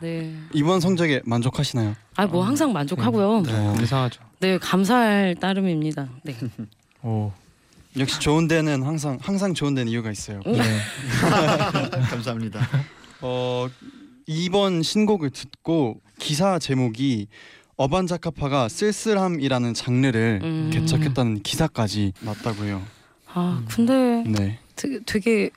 네. 0.00 0.34
이번 0.52 0.80
성적에 0.80 1.20
만족하시나요? 1.24 1.94
아뭐 2.16 2.44
항상 2.44 2.72
만족하고요. 2.72 3.42
네. 3.42 3.52
어, 3.52 3.76
이상하죠. 3.82 4.22
네 4.40 4.56
감사할 4.58 5.34
따름입니다. 5.40 6.08
네. 6.22 6.36
오. 7.02 7.32
역시 7.98 8.20
좋은 8.20 8.46
데는 8.46 8.82
항상 8.82 9.18
항상 9.20 9.52
좋은 9.54 9.74
데는 9.74 9.90
이유가 9.90 10.10
있어요. 10.12 10.40
음. 10.46 10.52
네. 10.52 10.62
감사합니다. 12.10 12.60
어 13.20 13.68
이번 14.26 14.82
신곡을 14.82 15.30
듣고 15.30 16.00
기사 16.18 16.58
제목이 16.58 17.28
어반자카파가 17.76 18.68
쓸쓸함이라는 18.68 19.74
장르를 19.74 20.40
음. 20.42 20.70
개척했다는 20.72 21.42
기사까지 21.42 22.12
났다고 22.20 22.64
해요. 22.64 22.82
아 23.32 23.62
근데 23.68 24.24
네. 24.26 24.58
되게, 24.76 25.00
되게 25.04 25.50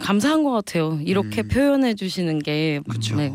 감사한 0.00 0.42
것 0.42 0.50
같아요. 0.50 0.98
이렇게 1.04 1.42
음. 1.42 1.48
표현해 1.48 1.94
주시는 1.94 2.40
게 2.40 2.80
그렇죠. 2.88 3.16
네. 3.16 3.32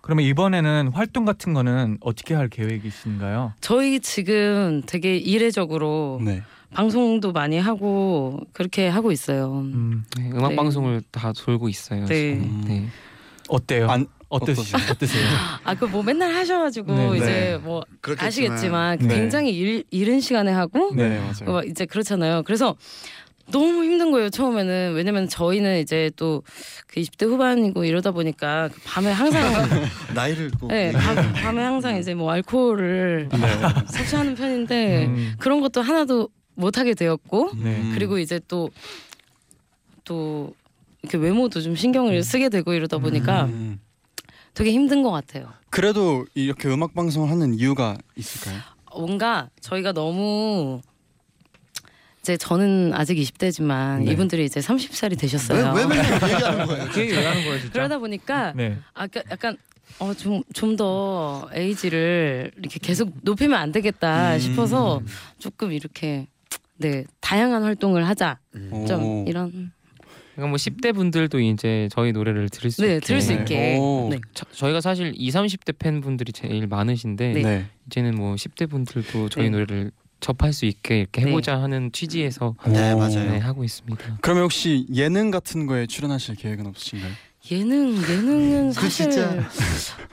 그러면 0.00 0.24
이번에는 0.24 0.92
활동 0.94 1.24
같은 1.24 1.52
거는 1.52 1.98
어떻게 2.00 2.34
할 2.34 2.48
계획이신가요? 2.48 3.54
저희 3.60 4.00
지금 4.00 4.82
되게 4.86 5.16
이례적으로 5.16 6.20
네. 6.24 6.42
방송도 6.72 7.32
많이 7.32 7.58
하고 7.58 8.40
그렇게 8.52 8.88
하고 8.88 9.10
있어요. 9.10 9.52
음, 9.52 10.04
네, 10.16 10.30
음악 10.32 10.50
네. 10.50 10.56
방송을 10.56 11.02
다 11.10 11.32
돌고 11.32 11.68
있어요. 11.68 12.06
네. 12.06 12.34
지금. 12.36 12.64
네. 12.66 12.88
어때요? 13.48 13.88
안 13.90 14.06
어떠시, 14.28 14.74
어떠세요? 14.90 15.24
아 15.64 15.74
그 15.74 15.86
뭐 15.86 16.02
맨날 16.02 16.34
하셔가지고 16.34 16.94
네, 16.94 17.16
이제 17.16 17.26
네. 17.26 17.56
뭐 17.58 17.82
그렇겠지만. 18.00 18.26
아시겠지만 18.28 18.98
네. 18.98 19.14
굉장히 19.14 19.56
일, 19.56 19.84
이른 19.90 20.20
시간에 20.20 20.50
하고 20.52 20.92
네 20.94 21.18
맞아요. 21.20 21.56
어, 21.58 21.62
이제 21.62 21.86
그렇잖아요. 21.86 22.42
그래서 22.42 22.76
너무 23.52 23.84
힘든 23.84 24.10
거예요 24.10 24.28
처음에는 24.28 24.94
왜냐면 24.94 25.28
저희는 25.28 25.78
이제 25.80 26.10
또 26.16 26.42
그 26.88 27.00
20대 27.00 27.26
후반이고 27.26 27.84
이러다 27.84 28.10
보니까 28.10 28.68
그 28.72 28.80
밤에 28.84 29.12
항상 29.12 29.42
나이를 30.16 30.50
꼭 30.58 30.68
네, 30.68 30.90
밤, 30.92 31.32
밤에 31.32 31.62
항상 31.62 31.96
이제 31.96 32.14
뭐 32.14 32.30
알코올을 32.32 33.28
섭취하는 33.88 34.34
편인데 34.34 35.06
음, 35.06 35.34
그런 35.38 35.60
것도 35.60 35.82
하나도 35.82 36.28
못 36.56 36.78
하게 36.78 36.94
되었고 36.94 37.50
네. 37.62 37.76
음. 37.76 37.92
그리고 37.94 38.18
이제 38.18 38.40
또또 38.48 40.54
이렇게 41.02 41.18
외모도 41.18 41.60
좀 41.60 41.76
신경을 41.76 42.22
쓰게 42.22 42.48
되고 42.48 42.72
이러다 42.72 42.98
보니까 42.98 43.44
음. 43.44 43.78
되게 44.56 44.72
힘든 44.72 45.02
것 45.02 45.10
같아요. 45.10 45.52
그래도 45.70 46.24
이렇게 46.34 46.68
음악 46.68 46.94
방송을 46.94 47.30
하는 47.30 47.54
이유가 47.54 47.96
있을까요? 48.16 48.60
뭔가 48.96 49.50
저희가 49.60 49.92
너무 49.92 50.80
이제 52.22 52.36
저는 52.36 52.92
아직 52.94 53.16
20대지만 53.16 54.02
네. 54.04 54.12
이분들이 54.12 54.44
이제 54.46 54.58
30살이 54.60 55.18
되셨어요. 55.18 55.74
왜, 55.74 55.82
왜 55.82 55.86
맨날 55.86 56.22
얘기하는 56.32 56.66
거예요? 56.66 56.88
그 56.90 57.00
얘기 57.00 57.12
왜 57.12 57.26
하는 57.26 57.42
거예요 57.44 57.58
진짜? 57.60 57.72
그러다 57.72 57.98
보니까 57.98 58.52
네. 58.56 58.78
아까 58.94 59.22
약간 59.30 59.56
어 60.00 60.12
좀 60.14 60.42
좀 60.52 60.76
더 60.76 61.48
에이지를 61.54 62.50
이렇게 62.58 62.78
계속 62.80 63.12
높이면 63.22 63.58
안 63.58 63.70
되겠다 63.72 64.34
음. 64.34 64.38
싶어서 64.40 65.00
조금 65.38 65.72
이렇게 65.72 66.26
네 66.78 67.04
다양한 67.20 67.62
활동을 67.62 68.06
하자 68.08 68.38
좀 68.88 69.02
오. 69.04 69.24
이런 69.28 69.72
그러니까 70.36 70.48
뭐 70.50 70.56
10대 70.56 70.94
분들도 70.94 71.40
이제 71.40 71.88
저희 71.90 72.12
노래를 72.12 72.48
들을 72.50 72.70
수 72.70 72.82
네 72.82 72.96
있게 72.96 73.06
들을 73.06 73.20
수 73.22 73.32
네. 73.32 73.38
있게 73.40 73.76
오. 73.78 74.08
네. 74.10 74.18
저, 74.34 74.44
저희가 74.52 74.80
사실 74.80 75.12
20, 75.16 75.34
30대 75.40 75.78
팬분들이 75.78 76.32
제일 76.32 76.66
많으신데 76.66 77.32
네. 77.32 77.42
네. 77.42 77.66
이제는 77.86 78.14
뭐 78.14 78.34
10대 78.34 78.68
분들도 78.70 79.30
저희 79.30 79.44
네. 79.44 79.50
노래를 79.50 79.90
접할 80.20 80.52
수 80.52 80.64
있게 80.66 81.00
이렇게 81.00 81.22
해보자 81.22 81.60
하는 81.60 81.90
취지에서 81.92 82.54
네, 82.66 82.92
오. 82.92 82.98
맞아요. 82.98 83.30
네, 83.32 83.38
하고 83.38 83.64
있습니다. 83.64 84.18
그러면 84.20 84.44
혹시 84.44 84.86
예능 84.94 85.30
같은 85.30 85.66
거에 85.66 85.86
출연하실 85.86 86.36
계획은 86.36 86.66
없으신가요? 86.66 87.12
예능 87.50 87.96
예능은 87.96 88.68
그 88.68 88.72
사실 88.74 89.10
진짜- 89.10 89.48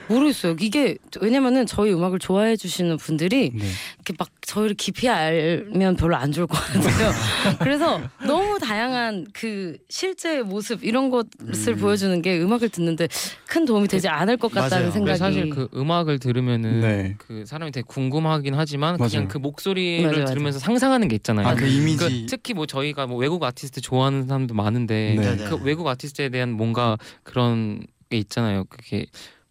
모르겠어요. 0.09 0.57
이게 0.59 0.97
왜냐면은 1.21 1.65
저희 1.65 1.93
음악을 1.93 2.19
좋아해 2.19 2.57
주시는 2.57 2.97
분들이 2.97 3.51
네. 3.55 3.65
이렇게 3.95 4.13
막 4.19 4.27
저희를 4.41 4.75
깊이 4.75 5.07
알면 5.07 5.95
별로 5.95 6.17
안 6.17 6.31
좋을 6.33 6.45
것 6.45 6.57
같아요. 6.57 7.11
그래서 7.59 8.01
너무 8.27 8.59
다양한 8.59 9.27
그 9.31 9.77
실제 9.87 10.41
모습 10.41 10.83
이런 10.83 11.09
것을 11.09 11.73
음. 11.73 11.77
보여주는 11.79 12.21
게 12.21 12.37
음악을 12.41 12.67
듣는데 12.67 13.07
큰 13.47 13.63
도움이 13.63 13.87
되지 13.87 14.09
않을 14.09 14.35
것 14.35 14.51
같다는 14.51 14.77
맞아요. 14.87 14.91
생각이 14.91 15.17
사실 15.17 15.49
그 15.49 15.69
음악을 15.73 16.19
들으면은 16.19 16.81
네. 16.81 17.15
그 17.17 17.45
사람이 17.47 17.71
되게 17.71 17.85
궁금하긴 17.87 18.55
하지만 18.55 18.97
맞아요. 18.97 19.09
그냥 19.09 19.27
그 19.29 19.37
목소리를 19.37 20.11
맞아요. 20.11 20.25
들으면서 20.25 20.59
상상하는 20.59 21.07
게 21.07 21.15
있잖아요. 21.15 21.47
아 21.47 21.55
그 21.55 21.65
이미지. 21.65 21.97
그 22.03 22.25
특히 22.27 22.53
뭐 22.53 22.65
저희가 22.65 23.07
뭐 23.07 23.17
외국 23.17 23.41
아티스트 23.41 23.79
좋아하는 23.79 24.27
사람도 24.27 24.53
많은데 24.53 25.15
네. 25.17 25.45
그 25.49 25.55
외국 25.63 25.87
아티스트에 25.87 26.27
대한 26.27 26.51
뭔가 26.51 26.97
그런 27.23 27.85
게 28.09 28.17
있잖아요. 28.17 28.65
그게 28.65 29.05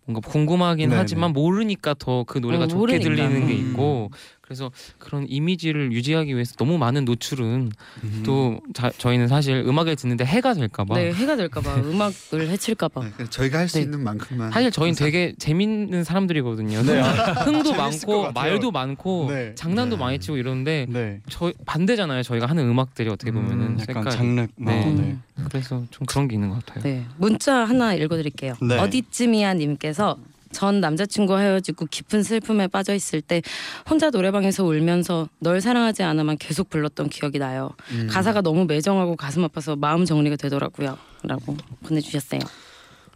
뭔가 0.04 0.20
궁금하긴 0.28 0.90
네네. 0.90 0.98
하지만 1.00 1.32
모르니까 1.32 1.94
더 1.94 2.24
그 2.24 2.38
노래가 2.38 2.64
어, 2.64 2.66
좋게 2.66 2.98
모르니까. 2.98 3.04
들리는 3.04 3.46
게 3.46 3.54
음. 3.54 3.58
있고 3.70 4.10
그래서 4.52 4.70
그런 4.98 5.26
이미지를 5.28 5.92
유지하기 5.92 6.34
위해서 6.34 6.54
너무 6.56 6.76
많은 6.76 7.06
노출은 7.06 7.72
음. 8.04 8.22
또 8.24 8.60
자, 8.74 8.90
저희는 8.98 9.26
사실 9.28 9.56
음악을 9.66 9.96
듣는데 9.96 10.26
해가 10.26 10.52
될까봐 10.52 10.94
네 10.94 11.12
해가 11.12 11.36
될까봐 11.36 11.76
음악을 11.88 12.48
해칠까봐 12.50 13.02
네, 13.16 13.24
저희가 13.30 13.60
할수 13.60 13.78
네. 13.78 13.84
있는 13.84 14.04
만큼만 14.04 14.50
사실 14.52 14.70
저희는 14.70 14.94
되게 14.96 15.34
재밌는 15.38 16.04
사람들이거든요. 16.04 16.82
네. 16.82 17.00
흥도 17.44 17.72
많고. 17.74 18.32
말도 18.32 18.70
많고 18.70 19.28
네. 19.30 19.54
장난도 19.54 19.96
네. 19.96 20.00
많이 20.00 20.18
치고 20.18 20.36
이러는데 20.36 20.86
네. 20.88 21.20
저 21.30 21.52
반대잖아요. 21.64 22.22
저희가 22.22 22.46
하는 22.46 22.68
음악들이 22.68 23.08
어떻게 23.08 23.30
보면은 23.32 23.66
음, 23.66 23.78
약간. 23.80 24.10
장르. 24.10 24.46
네. 24.56 24.82
어, 24.82 24.86
네. 24.90 25.16
음. 25.38 25.46
그래서 25.48 25.82
좀 25.90 26.06
그런 26.06 26.28
게 26.28 26.34
있는 26.34 26.50
것 26.50 26.64
같아요. 26.64 26.82
네 26.84 27.06
문자 27.16 27.64
하나 27.64 27.94
읽어드릴게요. 27.94 28.54
네. 28.60 28.78
어디쯤이야 28.78 29.54
님께서 29.54 30.18
전 30.52 30.80
남자친구와 30.80 31.40
헤어지고 31.40 31.86
깊은 31.86 32.22
슬픔에 32.22 32.68
빠져 32.68 32.94
있을 32.94 33.20
때 33.20 33.42
혼자 33.88 34.10
노래방에서 34.10 34.64
울면서 34.64 35.28
널 35.40 35.60
사랑하지 35.60 36.02
않아만 36.02 36.38
계속 36.38 36.70
불렀던 36.70 37.08
기억이 37.08 37.38
나요. 37.38 37.70
음. 37.90 38.08
가사가 38.10 38.42
너무 38.42 38.64
매정하고 38.66 39.16
가슴 39.16 39.44
아파서 39.44 39.76
마음 39.76 40.04
정리가 40.04 40.36
되더라고요. 40.36 40.96
라고 41.24 41.56
보내주셨어요. 41.82 42.40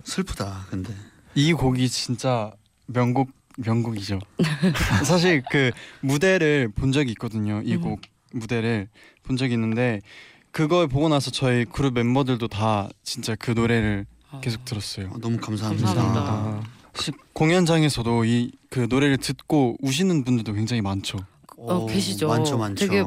슬프다. 0.04 0.66
근데 0.70 0.94
이 1.34 1.52
곡이 1.52 1.88
진짜 1.88 2.52
명곡 2.86 3.30
명곡이죠. 3.58 4.18
사실 5.04 5.42
그 5.50 5.70
무대를 6.00 6.68
본 6.74 6.92
적이 6.92 7.12
있거든요. 7.12 7.62
이 7.64 7.74
음. 7.74 7.80
곡 7.80 8.00
무대를 8.32 8.88
본 9.22 9.36
적이 9.36 9.54
있는데 9.54 10.00
그걸 10.50 10.88
보고 10.88 11.08
나서 11.08 11.30
저희 11.30 11.64
그룹 11.64 11.94
멤버들도 11.94 12.48
다 12.48 12.88
진짜 13.02 13.34
그 13.34 13.50
노래를 13.50 14.06
계속 14.42 14.64
들었어요. 14.64 15.10
어, 15.12 15.18
너무 15.20 15.38
감사합니다. 15.38 15.94
감사합니다. 15.94 16.75
공연장에서도 17.32 18.24
이 18.24 18.50
그 18.68 18.86
노래를 18.90 19.16
듣고 19.16 19.76
우시는 19.80 20.24
분들도 20.24 20.52
굉장히 20.52 20.82
많죠. 20.82 21.18
어, 21.56 21.76
오, 21.78 21.86
계시죠. 21.86 22.28
많죠, 22.28 22.58
많죠. 22.58 22.86
되게 22.86 23.02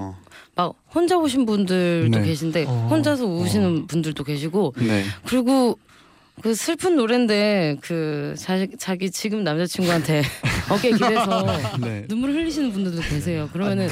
막 0.56 0.74
혼자 0.94 1.16
오신 1.16 1.46
분들도 1.46 2.18
네. 2.18 2.26
계신데 2.26 2.66
어. 2.66 2.88
혼자서 2.90 3.26
우시는 3.26 3.86
분들도 3.86 4.24
계시고 4.24 4.74
네. 4.80 5.04
그리고 5.28 5.78
그 6.42 6.56
슬픈 6.56 6.96
노래인데 6.96 7.78
그 7.82 8.34
자, 8.38 8.66
자기 8.78 9.12
지금 9.12 9.44
남자친구한테 9.44 10.24
어깨에 10.70 10.92
기대서 10.92 11.46
네. 11.82 12.06
눈물 12.08 12.32
흘리시는 12.32 12.72
분들도 12.72 13.02
계세요. 13.02 13.50
그러면은 13.52 13.88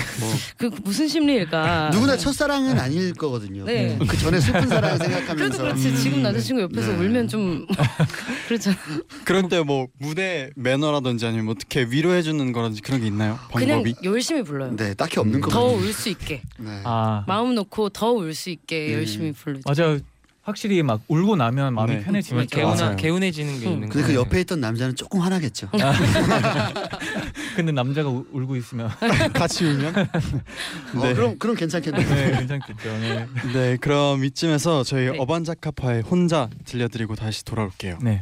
뭐그 0.60 0.81
무슨 0.83 1.07
심리일까? 1.07 1.89
누구나 1.91 2.15
첫사랑은 2.17 2.79
아닐 2.79 3.13
거거든요. 3.13 3.65
네. 3.65 3.97
그 4.07 4.17
전에 4.17 4.39
슬픈 4.39 4.67
사랑 4.67 4.97
그래도 4.97 5.03
생각하면서 5.05 5.57
그렇지 5.63 5.97
지금 5.97 6.21
남자친구 6.21 6.62
옆에서 6.63 6.91
네. 6.93 6.97
울면 6.97 7.27
좀 7.27 7.65
그렇잖아. 8.47 8.77
그럴 9.25 9.49
때뭐 9.49 9.88
무대 9.97 10.49
매너라든지 10.55 11.25
아니면 11.25 11.45
뭐 11.45 11.53
어떻게 11.55 11.83
위로해 11.83 12.21
주는 12.21 12.51
거라든지 12.51 12.81
그런 12.81 13.01
게 13.01 13.07
있나요? 13.07 13.39
그냥 13.53 13.83
방법이? 13.83 13.95
열심히 14.07 14.43
불러요. 14.43 14.75
네, 14.75 14.93
딱히 14.93 15.19
없는 15.19 15.41
거더 15.41 15.60
같아요. 15.63 15.77
울수 15.79 16.10
있게 16.10 16.41
네. 16.60 16.81
아 16.83 17.23
마음 17.27 17.55
놓고 17.55 17.89
더 17.89 18.17
울 18.17 18.33
수 18.33 18.49
있게 18.49 18.88
음. 18.89 18.93
열심히 18.93 19.31
부르죠. 19.31 19.62
맞아요. 19.65 19.99
확실히 20.47 20.81
막 20.81 21.01
울고 21.10 21.36
나면 21.36 21.73
마음이 21.73 21.95
네. 21.95 22.03
편해지니까. 22.03 22.45
개운하, 22.55 22.75
맞아요. 22.81 22.95
개운해지는 22.95 23.60
게 23.60 23.67
응. 23.67 23.71
있는 23.73 23.89
근데 23.89 24.07
그. 24.07 24.15
옆에 24.15 24.39
있던 24.41 24.62
남자는 24.62 24.95
조금 24.95 25.19
화나겠죠. 25.19 25.69
근데 27.57 27.73
남자가 27.73 28.07
우, 28.07 28.25
울고 28.31 28.55
있으면 28.55 28.89
같이 29.36 29.65
울면? 29.65 29.93
어, 29.97 31.01
그럼 31.13 31.38
그럼 31.38 31.53
괜찮겠네요. 31.57 32.07
네, 32.15 32.31
괜찮겠죠. 32.38 32.97
네. 32.97 33.27
네, 33.53 33.77
그럼 33.81 34.23
이쯤에서 34.23 34.86
저희 34.86 35.12
네. 35.12 35.17
어반자카파의 35.19 36.03
혼자 36.03 36.49
들려드리고 36.63 37.15
다시 37.15 37.43
돌아올게요. 37.43 37.97
네. 38.01 38.21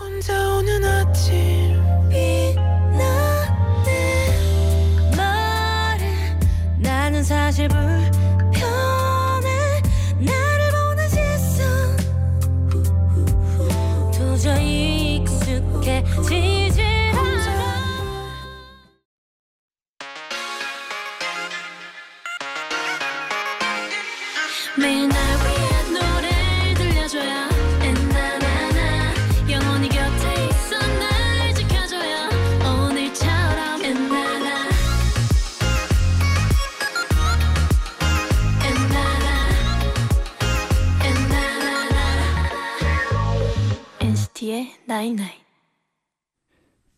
혼자 0.00 0.56
오는 0.56 0.82
아침 0.82 1.76
말해 5.14 6.38
나는 6.78 7.22
사실 7.22 7.68
불 7.68 8.15
け 15.86 16.65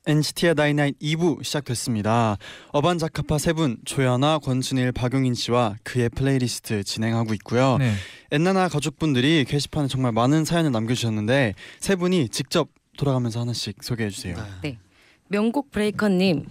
NCT의 0.08 0.54
나이나잇 0.54 0.98
2부 1.00 1.44
시작됐습니다. 1.44 2.38
어반자카파 2.72 3.36
세분 3.36 3.76
조현아, 3.84 4.38
권순일, 4.38 4.92
박용인 4.92 5.34
씨와 5.34 5.76
그의 5.84 6.08
플레이리스트 6.08 6.82
진행하고 6.82 7.34
있고요. 7.34 7.76
네. 7.78 7.92
엔나나 8.30 8.68
가족분들이 8.68 9.44
게시판에 9.46 9.86
정말 9.86 10.12
많은 10.12 10.46
사연을 10.46 10.72
남겨주셨는데 10.72 11.54
세 11.80 11.96
분이 11.96 12.30
직접 12.30 12.70
돌아가면서 12.96 13.40
하나씩 13.40 13.82
소개해 13.82 14.08
주세요. 14.08 14.36
네. 14.62 14.78
명곡 15.30 15.70
브레이커님, 15.70 16.46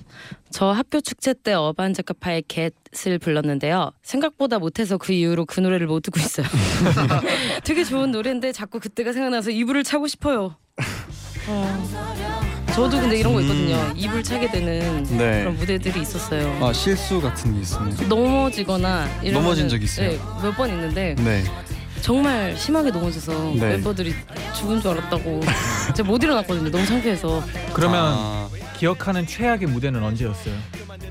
저 0.52 0.68
학교 0.68 1.02
축제 1.02 1.34
때 1.34 1.54
어반자카파의 1.54 2.44
Get을 2.48 3.18
불렀는데요. 3.18 3.92
생각보다 4.04 4.60
못해서 4.60 5.00
그 5.00 5.14
이후로 5.14 5.46
그 5.46 5.60
노래를 5.60 5.88
못 5.88 6.02
듣고 6.02 6.20
있어요. 6.20 6.46
되게 7.66 7.84
좋은 7.84 8.12
노래인데 8.12 8.52
자꾸 8.52 8.80
그때가 8.80 9.14
생각나서 9.14 9.50
이불을 9.50 9.84
차고 9.84 10.08
싶어요. 10.08 10.58
어, 11.48 12.44
저도 12.78 13.00
근데 13.02 13.18
이런 13.18 13.34
거 13.34 13.42
있거든요. 13.42 13.92
입을 13.96 14.22
차게 14.24 14.52
되는 14.52 15.02
네. 15.18 15.40
그런 15.40 15.56
무대들이 15.58 16.00
있었어요. 16.00 16.64
아 16.64 16.72
실수 16.72 17.20
같은 17.20 17.56
게 17.56 17.62
있었나요? 17.62 18.08
넘어지거나 18.08 19.08
이러면은- 19.24 19.34
넘어진 19.34 19.68
적 19.68 19.82
있어요? 19.82 20.12
네, 20.12 20.20
몇번 20.44 20.70
있는데 20.70 21.16
네. 21.18 21.44
정말 22.02 22.56
심하게 22.56 22.92
넘어져서 22.92 23.34
네. 23.56 23.70
멤버들이 23.70 24.14
죽은 24.54 24.80
줄 24.80 24.92
알았다고 24.92 25.42
제가 25.96 26.08
못 26.08 26.22
일어났거든요. 26.22 26.70
너무 26.70 26.86
창피해서 26.86 27.44
그러면 27.74 28.00
아, 28.16 28.48
기억하는 28.78 29.26
최악의 29.26 29.68
무대는 29.70 30.04
언제였어요? 30.04 30.54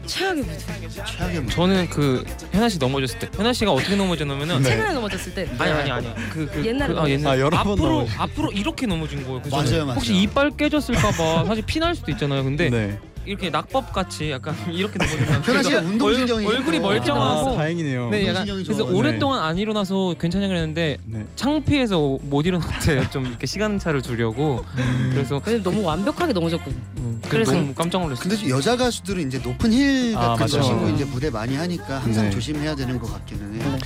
최악의 0.07 0.43
무대. 0.43 0.59
최악의 1.05 1.41
뭐. 1.41 1.51
저는 1.53 1.89
그 1.91 2.25
현아 2.53 2.69
씨 2.69 2.79
넘어졌을 2.79 3.19
때 3.19 3.29
현아 3.35 3.53
씨가 3.53 3.73
어떻게 3.73 3.97
넘어졌냐면은 3.97 4.63
네. 4.63 4.71
최근에 4.71 4.93
넘어졌을 4.95 5.35
때 5.35 5.49
아니 5.59 5.73
아니 5.73 5.91
아니 5.91 6.15
그, 6.31 6.47
그 6.47 6.65
옛날에 6.67 6.95
그, 6.95 7.01
아, 7.01 7.09
옛날 7.09 7.33
아, 7.35 7.39
여러 7.41 7.51
번 7.51 7.59
앞으로 7.73 7.77
넘어졌- 8.07 8.21
앞으로 8.21 8.53
이렇게 8.53 8.87
넘어진 8.87 9.25
거예요. 9.25 9.41
그래서 9.43 9.57
맞아요, 9.57 9.85
맞아요. 9.87 9.95
혹시 9.97 10.15
이빨 10.17 10.51
깨졌을까봐 10.57 11.45
사실 11.47 11.65
피 11.67 11.79
날 11.81 11.95
수도 11.95 12.11
있잖아요. 12.13 12.43
근데 12.45 12.71
네. 12.71 12.99
이렇게 13.27 13.51
낙법 13.51 13.93
같이 13.93 14.31
약간 14.31 14.55
이렇게 14.73 14.99
넘어지면 14.99 15.27
현아 15.43 15.63
씨가 15.63 15.81
그러니까 15.81 15.81
운동신경이 15.91 16.47
얼, 16.47 16.55
얼굴이 16.57 16.77
있고. 16.77 16.87
멀쩡하고 16.89 17.51
아, 17.51 17.57
다행이네요. 17.57 18.11
네, 18.11 18.23
약간 18.29 18.43
운동신경이 18.43 18.65
그래서 18.65 18.79
좋아가지고. 18.79 18.99
오랫동안 18.99 19.43
안 19.43 19.59
일어나서 19.59 20.15
괜찮냐 20.19 20.49
그랬는데 20.49 20.97
네. 21.05 21.25
창피해서 21.37 22.19
못 22.23 22.47
일어났대요. 22.47 23.11
좀 23.11 23.27
이렇게 23.27 23.47
시간차를 23.47 24.03
두려고. 24.03 24.65
그래서 25.11 25.41
왜냐면 25.45 25.63
너무 25.65 25.83
완벽하게 25.83 26.33
넘어졌거든요. 26.33 26.83
음, 26.99 27.21
그래서- 27.29 27.53
너무 27.53 27.75
깜짝 27.75 28.03
놀랐어요. 28.03 28.29
근데 28.29 28.49
여자 28.49 28.77
가수들은 28.77 29.27
이제 29.27 29.39
높은 29.39 29.73
힐 29.73 30.15
아, 30.17 30.35
같은 30.37 30.47
거 30.47 30.57
맞아요. 30.59 30.63
신고 30.69 30.89
이제 30.95 31.05
무대 31.05 31.31
많이 31.31 31.57
하니까 31.57 31.99
항상 31.99 32.25
네. 32.25 32.31
조심해야 32.31 32.75
되는 32.77 32.99
것 32.99 33.13
같기는 33.13 33.61
해요. 33.61 33.79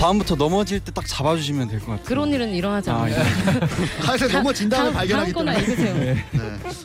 다음부터 0.00 0.34
넘어질 0.34 0.80
때 0.80 0.90
딱 0.92 1.06
잡아주시면 1.06 1.68
될 1.68 1.78
것 1.80 1.86
같아요. 1.86 2.04
그런 2.04 2.32
일은 2.32 2.52
일어나지 2.52 2.90
아, 2.90 3.02
않아요. 3.02 3.22
하여튼 4.02 4.32
넘어진 4.32 4.68
다음에 4.68 4.84
다음, 4.86 4.94
발견하기 4.94 5.32
다음 5.32 5.44
거나 5.46 5.58
때문에. 5.60 5.72
읽으세요. 5.72 5.94
네. 5.94 6.24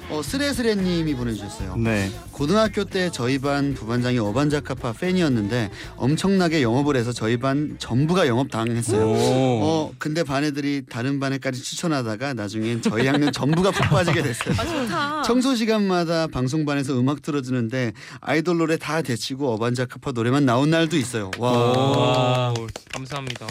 어, 0.10 0.21
스레스레님이 0.21 1.15
보내주셨어요. 1.15 1.75
네. 1.78 2.12
고등학교 2.32 2.84
때 2.84 3.10
저희 3.12 3.39
반 3.39 3.73
부반장이 3.73 4.19
어반자카파 4.19 4.93
팬이었는데 4.93 5.71
엄청나게 5.95 6.62
영업을 6.62 6.95
해서 6.97 7.12
저희 7.13 7.38
반 7.38 7.75
전부가 7.80 8.28
영업 8.28 8.51
당했어요. 8.51 9.06
오. 9.08 9.15
어 9.63 9.91
근데 9.97 10.23
반 10.23 10.43
애들이 10.43 10.84
다른 10.88 11.19
반에까지 11.19 11.63
추천하다가 11.63 12.34
나중엔 12.34 12.82
저희 12.84 13.08
학년 13.08 13.32
전부가 13.32 13.71
푹 13.71 13.89
빠지게 13.89 14.21
됐어요. 14.21 14.54
아 14.60 14.65
좋다. 14.65 15.21
청소 15.23 15.56
시간마다 15.56 16.28
방송반에서 16.28 16.99
음악 16.99 17.21
틀어주는데 17.21 17.93
아이돌 18.21 18.58
노래 18.58 18.78
다 18.78 19.01
제치고 19.02 19.54
어반자카파 19.54 20.12
노래만 20.12 20.45
나온 20.45 20.69
날도 20.69 20.97
있어요. 20.97 21.32
와. 21.39 22.54
오, 22.58 22.67
감 22.93 23.05
사합니다. 23.06 23.48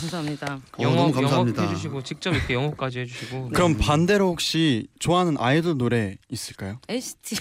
감사합니다. 0.00 0.54
어, 0.54 0.82
영업 0.82 0.96
너무 0.96 1.12
감사합니다. 1.12 1.62
영업 1.62 1.72
해주시고 1.72 2.02
직접 2.02 2.32
이렇게 2.34 2.54
영업까지 2.54 3.00
해주시고. 3.00 3.50
그럼 3.50 3.76
반대로 3.78 4.28
혹시 4.28 4.88
좋아하는 4.98 5.36
아이돌 5.38 5.76
노래 5.78 6.16
있을까요? 6.28 6.78
NCT 6.88 7.36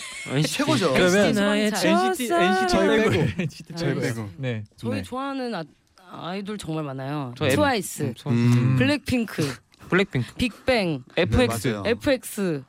최고죠. 0.47 0.93
그러면 0.93 1.33
나의 1.33 1.67
NCT 1.67 1.87
NCT 1.87 2.27
저희 2.69 3.03
빼고. 3.03 3.13
NCT 3.41 3.73
저희 3.77 3.89
빼고. 3.95 4.01
빼고. 4.01 4.29
네. 4.37 4.63
저희 4.77 4.91
네. 4.91 5.01
좋아하는 5.03 5.55
아, 5.55 5.63
아이돌 6.09 6.57
정말 6.57 6.83
많아요. 6.85 7.33
트와이스, 7.37 8.03
음, 8.03 8.13
저 8.15 8.29
음. 8.29 8.75
블랙핑크, 8.77 9.55
블랙핑크, 9.89 10.33
빅뱅, 10.35 11.03
FX 11.17 11.67
맞아요. 11.67 11.83
FX 11.85 12.63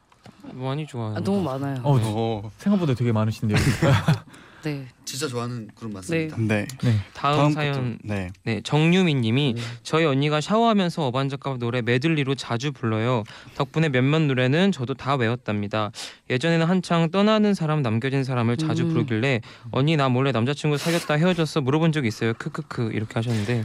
많이 0.55 0.87
좋아요. 0.87 1.15
아, 1.17 1.21
너무 1.21 1.43
많아요. 1.43 1.81
어, 1.85 1.99
어. 2.03 2.51
생각보다 2.59 2.95
되게 2.95 3.13
많으신데요. 3.13 3.57
네. 4.63 4.87
진짜 5.05 5.29
좋아하는 5.29 5.69
그룹 5.75 5.93
맞습니다. 5.95 6.37
네. 6.39 6.67
네. 6.83 6.97
다음, 7.15 7.37
다음 7.37 7.53
사연 7.53 7.99
네. 8.03 8.31
네 8.45 8.61
정유민님이 8.63 9.55
저희 9.83 10.05
언니가 10.05 10.41
샤워하면서 10.41 11.07
어반자카 11.07 11.57
노래 11.59 11.81
메들리로 11.83 12.35
자주 12.35 12.73
불러요. 12.73 13.25
덕분에 13.55 13.89
몇몇 13.89 14.21
노래는 14.21 14.73
저도 14.73 14.95
다 14.95 15.15
외웠답니다. 15.15 15.91
예전에는 16.29 16.67
한창 16.67 17.11
떠나는 17.11 17.55
사람 17.55 17.83
남겨진 17.83 18.25
사람을 18.25 18.57
자주 18.57 18.85
음. 18.85 18.89
부르길래 18.91 19.41
언니 19.71 19.97
나 19.97 20.09
몰래 20.09 20.33
남자친구 20.33 20.77
사귀었다 20.77 21.15
헤어졌어 21.15 21.61
물어본 21.61 21.93
적이 21.93 22.09
있어요. 22.09 22.35
크크크 22.35 22.91
이렇게 22.93 23.15
하셨는데 23.15 23.65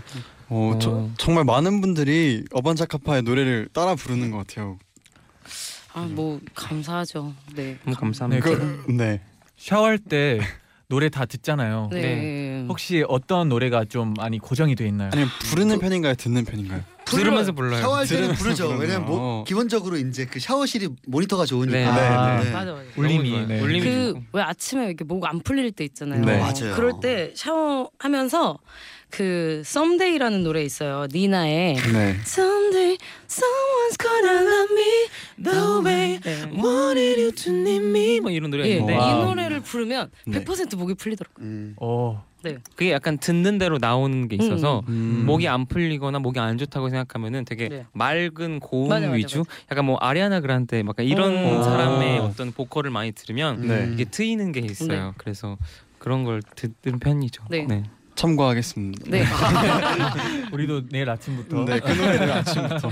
어, 0.49 0.77
저, 0.82 0.91
어. 0.91 1.12
정말 1.17 1.43
많은 1.45 1.82
분들이 1.82 2.43
어반자카파의 2.51 3.23
노래를 3.23 3.69
따라 3.73 3.95
부르는 3.95 4.32
것 4.32 4.38
같아요. 4.47 4.77
아 5.93 6.08
뭐 6.10 6.39
감사하죠. 6.56 7.34
네. 7.56 7.77
너무 7.84 7.95
감사합니다. 7.95 8.49
네, 8.49 8.56
그, 8.56 8.91
네. 8.91 9.21
샤워할 9.58 9.97
때 9.99 10.39
노래 10.93 11.10
다 11.10 11.25
듣잖아요. 11.25 11.89
네. 11.91 12.65
혹시 12.69 13.03
어떤 13.08 13.49
노래가 13.49 13.84
좀 13.84 14.13
많이 14.15 14.38
고정이 14.38 14.75
돼 14.75 14.86
있나요? 14.88 15.10
아니면 15.12 15.32
부르는 15.49 15.79
편인가요? 15.79 16.13
듣는 16.13 16.45
편인가요? 16.45 16.84
들으면서 17.06 17.51
불러요. 17.51 17.82
샤워할 17.82 18.06
때는 18.08 18.34
부르죠. 18.36 18.69
왜냐면 18.69 19.06
뭐 19.08 19.17
어. 19.19 19.43
기본적으로 19.43 19.97
이제 19.97 20.25
그 20.25 20.39
샤워실이 20.39 20.89
모니터가 21.08 21.45
좋으니까. 21.47 21.77
네, 21.77 21.86
네, 21.86 22.43
네. 22.45 22.51
맞아 22.51 22.73
맞아. 22.73 22.84
울림이. 22.95 23.45
네. 23.47 23.60
울림이 23.60 23.82
그 23.84 24.08
좋고. 24.10 24.23
왜 24.34 24.41
아침에 24.43 24.86
이렇게 24.86 25.03
목 25.03 25.23
안 25.25 25.39
풀릴 25.41 25.71
때 25.71 25.84
있잖아요. 25.84 26.23
네. 26.23 26.38
맞아요. 26.38 26.75
그럴 26.75 26.93
때 27.01 27.32
샤워하면서 27.36 28.60
그 29.10 29.62
Someday라는 29.65 30.43
노래 30.43 30.63
있어요. 30.63 31.08
니나의 31.12 31.75
네. 31.75 32.15
Someday 32.21 32.97
someone's 33.27 33.82
부르면 39.73 40.12
네. 40.27 40.43
100% 40.43 40.77
목이 40.77 40.93
풀리더라고요. 40.93 41.45
음. 41.45 41.75
어. 41.81 42.23
네. 42.43 42.57
그게 42.75 42.91
약간 42.91 43.17
듣는 43.17 43.57
대로 43.57 43.77
나오는 43.77 44.27
게 44.27 44.36
있어서 44.36 44.83
음. 44.89 45.23
목이 45.25 45.47
안 45.47 45.65
풀리거나 45.65 46.19
목이 46.19 46.39
안 46.39 46.57
좋다고 46.57 46.89
생각하면은 46.89 47.45
되게 47.45 47.69
네. 47.69 47.86
맑은 47.93 48.59
고음 48.59 48.89
맞아, 48.89 49.07
맞아, 49.07 49.15
위주 49.15 49.45
약간 49.71 49.86
뭐 49.86 49.97
아리아나 49.97 50.41
그란데 50.41 50.83
막 50.83 50.95
이런 50.99 51.38
어. 51.38 51.63
사람의 51.63 52.19
어떤 52.19 52.51
보컬을 52.51 52.91
많이 52.91 53.13
들으면 53.13 53.65
네. 53.65 53.89
이게 53.93 54.03
트이는 54.03 54.51
게 54.51 54.59
있어요. 54.59 55.07
네. 55.07 55.12
그래서 55.17 55.57
그런 55.99 56.23
걸 56.25 56.41
듣는 56.41 56.99
편이죠. 56.99 57.45
네. 57.49 57.65
참고하겠습니다. 58.15 59.06
네. 59.10 59.23
우리도 60.52 60.88
내일 60.89 61.10
아침부터 61.10 61.65
네, 61.65 61.80
그 61.80 61.91
노래를 61.91 62.32
아침부터. 62.32 62.89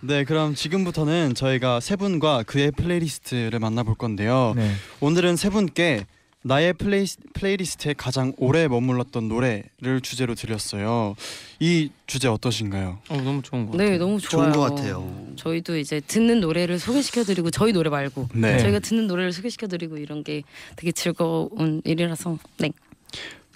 네, 0.00 0.24
그럼 0.24 0.54
지금부터는 0.54 1.34
저희가 1.34 1.80
세 1.80 1.96
분과 1.96 2.44
그의 2.44 2.70
플레이리스트를 2.72 3.58
만나볼 3.58 3.94
건데요. 3.96 4.54
네. 4.56 4.70
오늘은 5.00 5.36
세 5.36 5.50
분께 5.50 6.04
나의 6.46 6.74
플레이, 6.74 7.06
플레이리스트에 7.32 7.94
가장 7.94 8.34
오래 8.36 8.68
머물렀던 8.68 9.28
노래를 9.28 10.02
주제로 10.02 10.34
드렸어요. 10.34 11.16
이 11.58 11.88
주제 12.06 12.28
어떠신가요? 12.28 12.98
어, 13.08 13.16
너무 13.16 13.40
좋은 13.40 13.64
거 13.64 13.72
같아요. 13.72 13.90
네, 13.90 13.96
너무 13.96 14.20
좋아요. 14.20 14.52
좋은 14.52 14.52
것 14.52 14.74
같아요. 14.74 15.26
저희도 15.36 15.78
이제 15.78 16.00
듣는 16.06 16.40
노래를 16.40 16.78
소개시켜드리고 16.78 17.50
저희 17.50 17.72
노래 17.72 17.88
말고 17.88 18.28
네. 18.34 18.58
저희가 18.58 18.80
듣는 18.80 19.06
노래를 19.06 19.32
소개시켜드리고 19.32 19.96
이런 19.96 20.22
게 20.22 20.42
되게 20.76 20.92
즐거운 20.92 21.80
일이라서 21.82 22.38
네. 22.58 22.70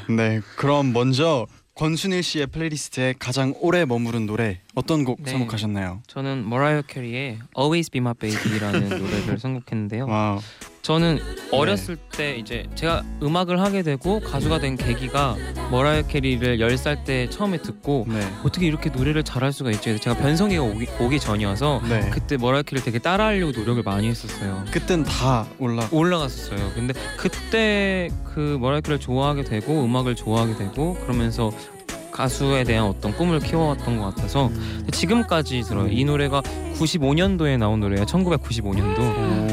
네, 0.09 0.41
그럼 0.57 0.93
먼저 0.93 1.47
권순일 1.75 2.23
씨의 2.25 2.49
플레이리스트에 2.49 3.15
가장 3.19 3.55
오래 3.61 3.85
머무른 3.85 4.27
노래 4.27 4.61
어떤 4.75 5.05
곡 5.05 5.23
네. 5.23 5.31
선곡하셨나요? 5.31 6.03
저는 6.09 6.49
머라이어 6.49 6.83
캐리의 6.83 7.39
Always 7.57 7.91
Be 7.91 8.01
My 8.01 8.15
Baby라는 8.15 8.89
노래를 8.89 9.39
선곡했는데요. 9.39 10.07
와우. 10.09 10.41
저는 10.88 11.18
어렸을 11.53 11.96
때 11.96 12.37
이제 12.37 12.66
제가 12.74 13.05
음악을 13.22 13.61
하게 13.61 13.83
되고 13.83 14.20
가수가 14.20 14.61
된 14.61 14.74
계기가 14.74 15.37
머라이어 15.70 16.07
캐리를 16.07 16.57
10살 16.57 17.05
때 17.05 17.29
처음에 17.29 17.61
듣고 17.61 18.07
네. 18.09 18.27
어떻게 18.42 18.66
이렇게 18.66 18.88
노래를 18.88 19.22
잘할 19.22 19.53
수가 19.53 19.70
있지? 19.72 20.01
제가 20.01 20.16
변성기가 20.16 20.62
오기, 20.62 20.87
오기 20.98 21.20
전이어서 21.20 21.83
네. 21.90 22.09
그때 22.09 22.38
머라이어 22.38 22.62
캐리를 22.62 22.87
되게 22.87 22.98
따라하려고 22.98 23.53
노력을 23.53 23.83
많이 23.83 24.09
했었어요. 24.09 24.64
그땐 24.70 25.05
다 25.05 25.46
올라. 25.59 25.87
올라갔었어요. 25.92 26.72
근데 26.74 26.94
그때 27.18 28.09
그 28.24 28.57
머라이어 28.59 28.81
캐리를 28.81 28.98
좋아하게 28.98 29.44
되고 29.44 29.85
음악을 29.85 30.16
좋아하게 30.16 30.57
되고 30.57 30.94
그러면서 30.94 31.53
가수에 32.22 32.64
대한 32.64 32.87
어떤 32.87 33.12
꿈을 33.14 33.38
키워왔던 33.38 33.96
것 34.00 34.12
같아서 34.16 34.50
지금까지 34.90 35.62
들어요. 35.62 35.87
이 35.88 36.04
노래가 36.04 36.42
95년도에 36.76 37.57
나온 37.59 37.78
노래예요. 37.78 38.07
1995년도. 38.07 38.98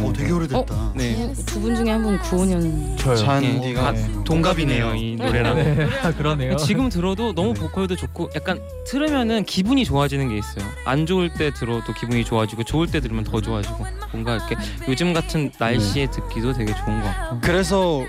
어, 0.04 0.14
되게 0.16 0.32
오래됐다. 0.32 0.94
네. 0.96 1.32
두 1.46 1.60
분 1.60 1.76
중에 1.76 1.92
한분 1.92 2.18
95년 2.20 2.98
저요. 2.98 3.16
잔디가 3.18 3.92
네. 3.92 4.10
동갑이네요 4.26 4.96
이 4.96 5.16
노래랑. 5.16 5.56
네. 5.58 5.88
아, 6.02 6.12
그러네요. 6.12 6.56
지금 6.58 6.90
들어도 6.90 7.34
너무 7.36 7.54
네. 7.54 7.60
보컬도 7.62 7.96
좋고 7.98 8.32
약간 8.36 8.60
들으면은 8.88 9.44
기분이 9.46 9.86
좋아지는 9.86 10.30
게 10.30 10.38
있어요. 10.40 10.66
안 10.86 11.06
좋을 11.06 11.34
때 11.34 11.52
들어도 11.54 11.94
기분이 11.94 12.26
좋아지고 12.26 12.64
좋을 12.64 12.88
때 12.88 13.00
들으면 13.00 13.24
더 13.24 13.42
좋아지고 13.42 13.86
뭔가 14.12 14.34
이렇게 14.38 14.56
요즘 14.88 15.14
같은 15.14 15.52
날씨에 15.60 16.10
듣기도 16.10 16.52
되게 16.54 16.74
좋은 16.74 17.00
것 17.02 17.08
같고. 17.16 17.38
그래서 17.42 18.02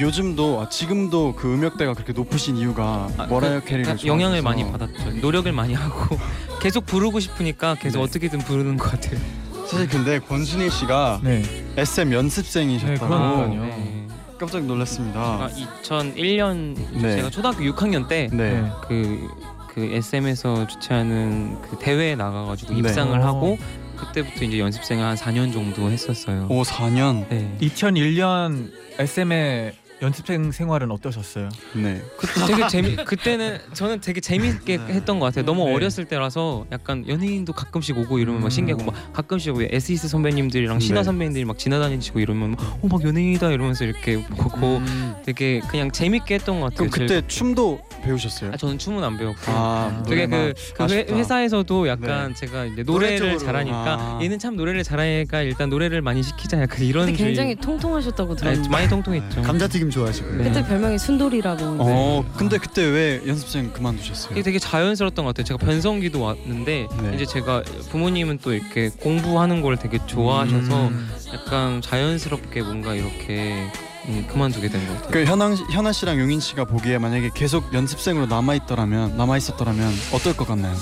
요즘도 0.00 0.60
아, 0.60 0.68
지금도 0.68 1.34
그 1.36 1.54
음역대가 1.54 1.94
그렇게 1.94 2.12
높으신 2.12 2.56
이유가 2.56 3.08
아, 3.16 3.26
머라이어 3.26 3.60
그 3.60 3.66
캐리를 3.66 3.90
약간 3.92 4.06
영향을. 4.06 4.42
많이 4.42 4.70
받았죠. 4.70 5.10
노력을 5.20 5.50
많이 5.52 5.74
하고 5.74 6.18
계속 6.60 6.84
부르고 6.86 7.20
싶으니까 7.20 7.76
계속 7.76 7.98
네. 7.98 8.04
어떻게든 8.04 8.40
부르는 8.40 8.76
것 8.76 8.90
같아요. 8.90 9.20
사실 9.66 9.88
근데 9.88 10.18
권순일 10.18 10.70
씨가 10.70 11.20
네. 11.22 11.42
SM 11.76 12.10
네, 12.10 12.16
연습생이셨다고 12.16 13.06
그러니까요. 13.08 13.64
네. 13.66 14.06
깜짝 14.38 14.64
놀랐습니다. 14.64 15.20
아, 15.20 15.50
2001년 15.82 16.76
네. 17.00 17.16
제가 17.16 17.30
초등학교 17.30 17.62
6학년 17.62 18.08
때 18.08 18.28
네. 18.32 18.68
그, 18.86 19.28
그 19.68 19.80
SM에서 19.84 20.66
주최하는 20.66 21.62
그 21.62 21.78
대회에 21.78 22.16
나가가지고 22.16 22.72
네. 22.74 22.80
입상을 22.80 23.18
어. 23.20 23.24
하고 23.24 23.58
그때부터 23.96 24.44
이제 24.44 24.58
연습생을 24.58 25.04
한 25.04 25.16
4년 25.16 25.52
정도 25.52 25.88
했었어요. 25.88 26.46
오 26.50 26.62
4년. 26.62 27.28
네. 27.28 27.56
2001년 27.60 28.70
SM의 28.98 29.72
연습생 30.04 30.52
생활은 30.52 30.90
어떠셨어요? 30.90 31.48
네. 31.74 32.02
그 32.18 32.26
되게 32.46 32.66
재미 32.68 32.96
그때는 32.96 33.58
저는 33.72 34.00
되게 34.00 34.20
재밌게 34.20 34.78
했던 34.88 35.18
것 35.18 35.26
같아요. 35.26 35.44
너무 35.44 35.64
네. 35.64 35.74
어렸을 35.74 36.04
때라서 36.04 36.66
약간 36.72 37.04
연예인도 37.08 37.52
가끔씩 37.52 37.96
오고 37.98 38.18
이러면 38.18 38.40
막 38.42 38.48
음. 38.48 38.50
신기하고 38.50 38.84
막 38.84 39.12
가끔씩 39.14 39.54
왜 39.56 39.68
에스이스 39.70 40.08
선배님들이랑 40.08 40.78
신화 40.80 41.00
네. 41.00 41.04
선배님들이 41.04 41.44
막 41.46 41.58
지나다니시고 41.58 42.20
이러면 42.20 42.56
어막 42.82 43.02
연예인이다 43.02 43.50
이러면서 43.50 43.84
이렇게 43.84 44.22
보고 44.22 44.76
음. 44.76 45.14
되게 45.24 45.60
그냥 45.70 45.90
재밌게 45.90 46.34
했던 46.34 46.60
것 46.60 46.72
같아요. 46.74 46.90
그럼 46.90 47.08
그때 47.08 47.26
춤도 47.26 47.80
배우셨어요? 48.02 48.50
아, 48.52 48.56
저는 48.58 48.76
춤은 48.78 49.02
안 49.02 49.16
배웠고 49.16 49.40
아, 49.46 50.02
되게 50.06 50.26
노래만. 50.26 50.54
그, 50.54 50.72
그 50.74 50.82
회, 50.92 50.98
아쉽다. 51.00 51.16
회사에서도 51.16 51.88
약간 51.88 52.34
제가 52.34 52.66
이제 52.66 52.82
노래를 52.82 53.18
노래. 53.32 53.38
잘하니까 53.38 53.94
아. 53.98 54.18
얘는 54.22 54.38
참 54.38 54.56
노래를 54.56 54.84
잘하니까 54.84 55.40
일단 55.42 55.70
노래를 55.70 56.02
많이 56.02 56.22
시키자 56.22 56.60
약간 56.60 56.82
이런 56.82 57.06
근데 57.06 57.16
주의. 57.16 57.28
굉장히 57.28 57.54
통통하셨다고 57.56 58.34
네, 58.34 58.40
들었는데 58.40 58.68
많이 58.68 58.88
통통했죠. 58.88 59.42
감자튀김 59.42 59.90
좋아하시고요. 59.94 60.36
네. 60.38 60.44
그때 60.44 60.66
별명이 60.66 60.98
순돌이라고. 60.98 61.64
어, 61.80 62.24
근데 62.36 62.58
그때 62.58 62.84
왜 62.84 63.22
연습생 63.26 63.72
그만두셨어요? 63.72 64.32
이게 64.32 64.42
되게 64.42 64.58
자연스러웠던 64.58 65.24
것 65.24 65.28
같아요. 65.34 65.44
제가 65.44 65.58
변성기도 65.58 66.20
왔는데 66.20 66.88
네. 67.02 67.12
이제 67.14 67.24
제가 67.24 67.62
부모님은 67.90 68.38
또 68.42 68.52
이렇게 68.52 68.90
공부하는 69.00 69.60
걸 69.62 69.76
되게 69.76 69.98
좋아하셔서 70.06 70.88
음. 70.88 71.08
약간 71.32 71.80
자연스럽게 71.80 72.62
뭔가 72.62 72.94
이렇게 72.94 73.66
음, 74.06 74.26
그만두게 74.30 74.68
된 74.68 74.86
것 74.86 74.94
같아요. 74.96 75.10
그 75.12 75.24
현아 75.24 75.54
현아 75.54 75.92
씨랑 75.92 76.18
용인 76.20 76.40
씨가 76.40 76.64
보기에 76.66 76.98
만약에 76.98 77.30
계속 77.34 77.72
연습생으로 77.72 78.26
남아 78.26 78.54
있더라면 78.56 79.16
남아 79.16 79.36
있었더라면 79.38 79.90
어떨 80.12 80.36
것 80.36 80.46
같나요? 80.46 80.74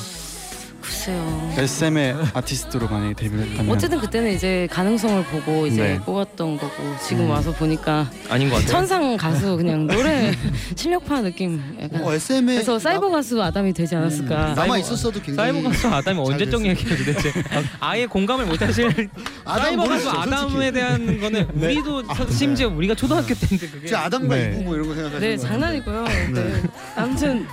글쎄요. 0.83 1.53
SM의 1.57 2.16
아티스트로 2.35 2.88
만약에 2.88 3.14
데뷔를 3.14 3.47
했다면 3.51 3.71
어쨌든 3.73 4.01
그때는 4.01 4.33
이제 4.33 4.66
가능성을 4.71 5.25
보고 5.25 5.66
이제 5.66 5.83
네. 5.83 6.01
뽑았던 6.01 6.59
거고 6.59 6.73
지금 7.07 7.25
음. 7.25 7.31
와서 7.31 7.53
보니까 7.53 8.11
아닌 8.29 8.49
것 8.51 8.57
같아요. 8.57 8.68
천상 8.71 9.16
가수 9.16 9.57
그냥 9.57 9.87
노래 9.87 10.33
실력파 10.75 11.21
느낌 11.23 11.62
약간. 11.81 12.03
어, 12.03 12.12
SM에 12.12 12.55
그래서 12.55 12.79
사이버 12.79 13.11
가수 13.11 13.40
아담이 13.42 13.73
되지 13.73 13.95
않았을까. 13.97 14.55
남아 14.55 14.79
있었어도 14.79 15.21
굉장히 15.23 15.53
사이버 15.53 15.68
가수 15.68 15.88
아담이 15.88 16.18
언제적. 16.18 16.66
얘기예요 16.66 16.97
도대체 16.97 17.33
아예 17.81 18.07
공감을 18.07 18.47
못하실 18.47 19.09
아담 19.45 19.64
사이버 19.64 19.85
가수 19.88 20.11
아담에 20.11 20.51
솔직히. 20.51 20.73
대한 20.73 21.21
거는 21.21 21.49
우리도 21.55 22.03
서- 22.14 22.31
심지어 22.31 22.68
우리가 22.68 22.95
초등학교 22.95 23.35
때인데 23.35 23.68
그게 23.68 23.87
제 23.88 23.95
아담과 23.97 24.35
네. 24.35 24.51
이브 24.55 24.62
뭐 24.64 24.75
이런 24.75 24.88
거 24.88 24.95
생각하시는 24.95 25.31
네거 25.37 25.42
장난이고요. 25.42 26.05
네. 26.35 26.62
아무튼 26.97 27.47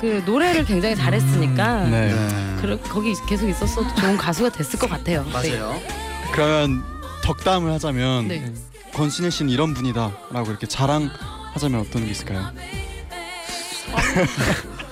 그 0.00 0.22
노래를 0.26 0.64
굉장히 0.64 0.94
잘했으니까 0.94 1.84
네. 1.88 2.12
네. 2.12 2.56
그, 2.66 2.80
거기 2.88 3.14
계속 3.26 3.48
있었어도 3.48 3.94
좋은 3.94 4.16
가수가 4.16 4.50
됐을 4.50 4.78
것 4.78 4.90
같아요. 4.90 5.24
네. 5.24 5.32
맞아요. 5.32 5.80
그러면 6.32 6.82
덕담을 7.22 7.72
하자면 7.72 8.28
네. 8.28 8.52
권순일 8.94 9.30
씨는 9.30 9.52
이런 9.52 9.74
분이다라고 9.74 10.50
이렇게 10.50 10.66
자랑하자면 10.66 11.80
어떤 11.80 12.04
게 12.04 12.10
있을까요? 12.10 12.50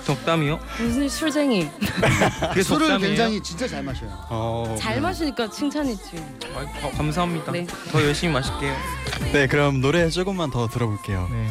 덕담이요? 0.06 0.60
무슨 0.78 1.08
술쟁이 1.08 1.68
그게 2.50 2.62
술을 2.62 2.88
덕담이에요? 2.88 2.98
굉장히 2.98 3.42
진짜 3.42 3.66
잘 3.66 3.82
마셔요. 3.82 4.10
어, 4.28 4.76
잘 4.78 5.00
마시니까 5.00 5.48
칭찬이지. 5.48 6.22
아이, 6.54 6.66
가- 6.80 6.90
감사합니다. 6.90 7.52
네. 7.52 7.66
더 7.90 8.02
열심히 8.02 8.32
마실게요. 8.34 8.76
네, 9.32 9.46
그럼 9.46 9.80
노래 9.80 10.08
조금만 10.10 10.50
더 10.50 10.68
들어볼게요. 10.68 11.26
네. 11.30 11.48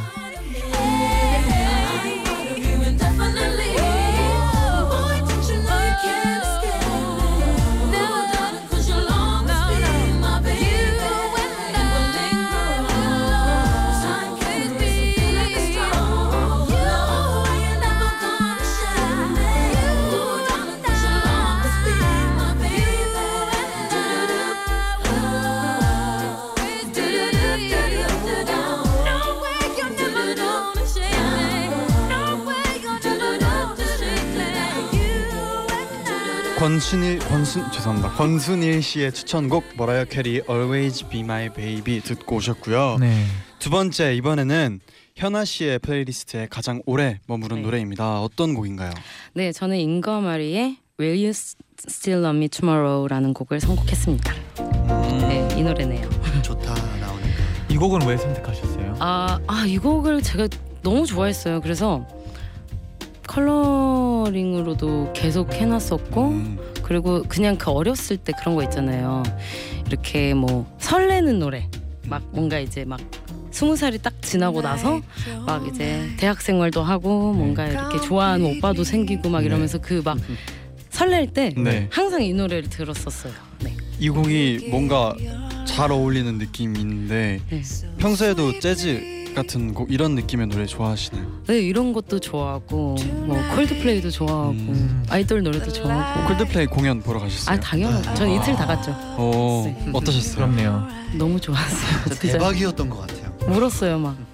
권순일 36.64 37.20
권순 37.20 37.70
죄송합니다. 37.74 38.14
권순일 38.14 38.82
씨의 38.82 39.12
추천곡 39.12 39.66
머라이어 39.76 40.06
캐리 40.06 40.44
Always 40.50 41.10
Be 41.10 41.20
My 41.20 41.50
Baby 41.50 42.00
듣고 42.00 42.38
오셨고요. 42.38 43.00
네. 43.02 43.26
두 43.60 43.70
번째 43.70 44.16
이번에는 44.16 44.80
현아 45.18 45.44
씨의 45.44 45.80
플레이리스트에 45.80 46.48
가장 46.50 46.82
오래 46.86 47.20
머무른 47.28 47.58
네. 47.58 47.64
노래입니다. 47.64 48.22
어떤 48.22 48.54
곡인가요? 48.54 48.92
네, 49.34 49.52
저는 49.52 49.76
잉거마리의 49.76 50.78
Will 50.98 51.18
You 51.18 51.34
Still 51.86 52.24
Love 52.24 52.38
Me 52.38 52.48
Tomorrow라는 52.48 53.34
곡을 53.34 53.60
선곡했습니다. 53.60 54.34
네, 55.28 55.50
이 55.58 55.64
노래네요. 55.64 56.10
좋다 56.44 56.74
나오니까. 56.74 57.44
이 57.68 57.76
곡은 57.76 58.08
왜 58.08 58.16
선택하셨어요? 58.16 58.96
아, 59.00 59.38
아, 59.48 59.66
이 59.68 59.78
곡을 59.78 60.22
제가 60.22 60.48
너무 60.82 61.06
좋아했어요. 61.06 61.60
그래서 61.60 62.08
컬러링으로도 63.34 65.14
계속 65.14 65.54
해놨었고 65.54 66.28
음, 66.30 66.58
그리고 66.84 67.24
그냥 67.28 67.58
그 67.58 67.72
어렸을 67.72 68.18
때 68.18 68.32
그런 68.40 68.56
거 68.56 68.64
있잖아요. 68.64 69.24
이렇게 69.88 70.34
뭐 70.34 70.66
설레는 70.80 71.40
노래, 71.40 71.68
막 72.08 72.24
뭔가 72.32 72.60
이제 72.60 72.86
막 72.86 73.00
스무 73.52 73.76
살이 73.76 73.98
딱 74.00 74.14
지나고 74.22 74.62
나서 74.62 75.02
막 75.46 75.68
이제 75.68 76.10
대학 76.18 76.42
생활도 76.42 76.82
하고 76.84 77.34
뭔가 77.34 77.68
이렇게 77.68 78.00
좋아하는 78.02 78.46
오빠도 78.58 78.84
생기고 78.84 79.30
막 79.30 79.46
이러면서 79.46 79.80
그 79.80 80.02
막 80.04 80.18
설렐 80.90 81.26
때 81.34 81.52
네. 81.58 81.88
항상 81.90 82.22
이 82.22 82.34
노래를 82.34 82.70
들었었어요. 82.70 83.34
네. 83.64 83.76
이 84.00 84.10
곡이 84.10 84.68
뭔가 84.70 85.16
잘 85.66 85.92
어울리는 85.92 86.38
느낌인데 86.38 87.40
네. 87.50 87.62
평소에도 87.98 88.60
재즈 88.60 89.23
같은 89.34 89.74
곡 89.74 89.92
이런 89.92 90.16
느낌의 90.16 90.48
노래 90.48 90.66
좋아하시나요? 90.66 91.26
네, 91.48 91.60
이런 91.60 91.94
것도 91.94 92.20
좋아하고 92.20 92.96
뭐 93.26 93.38
콜드플레이도 93.56 94.12
좋아하고 94.12 94.50
음. 94.52 95.04
아이돌 95.10 95.44
노래도 95.44 95.72
좋아하고. 95.72 96.28
콜드플레이 96.28 96.66
공연 96.68 97.02
보러 97.02 97.20
가셨어요? 97.20 97.56
아 97.56 97.60
당연하죠. 97.60 98.14
전 98.14 98.30
이틀 98.30 98.56
다 98.56 98.66
갔죠. 98.66 98.92
오, 99.18 99.64
네. 99.66 99.90
어떠셨어요? 99.94 100.36
부럽네요. 100.36 100.88
너무 101.18 101.40
좋았어요. 101.40 102.06
진짜 102.16 102.34
대박이었던 102.34 102.90
것 102.90 103.00
같아요. 103.02 103.34
울었어요 103.48 104.00
막. 104.00 104.16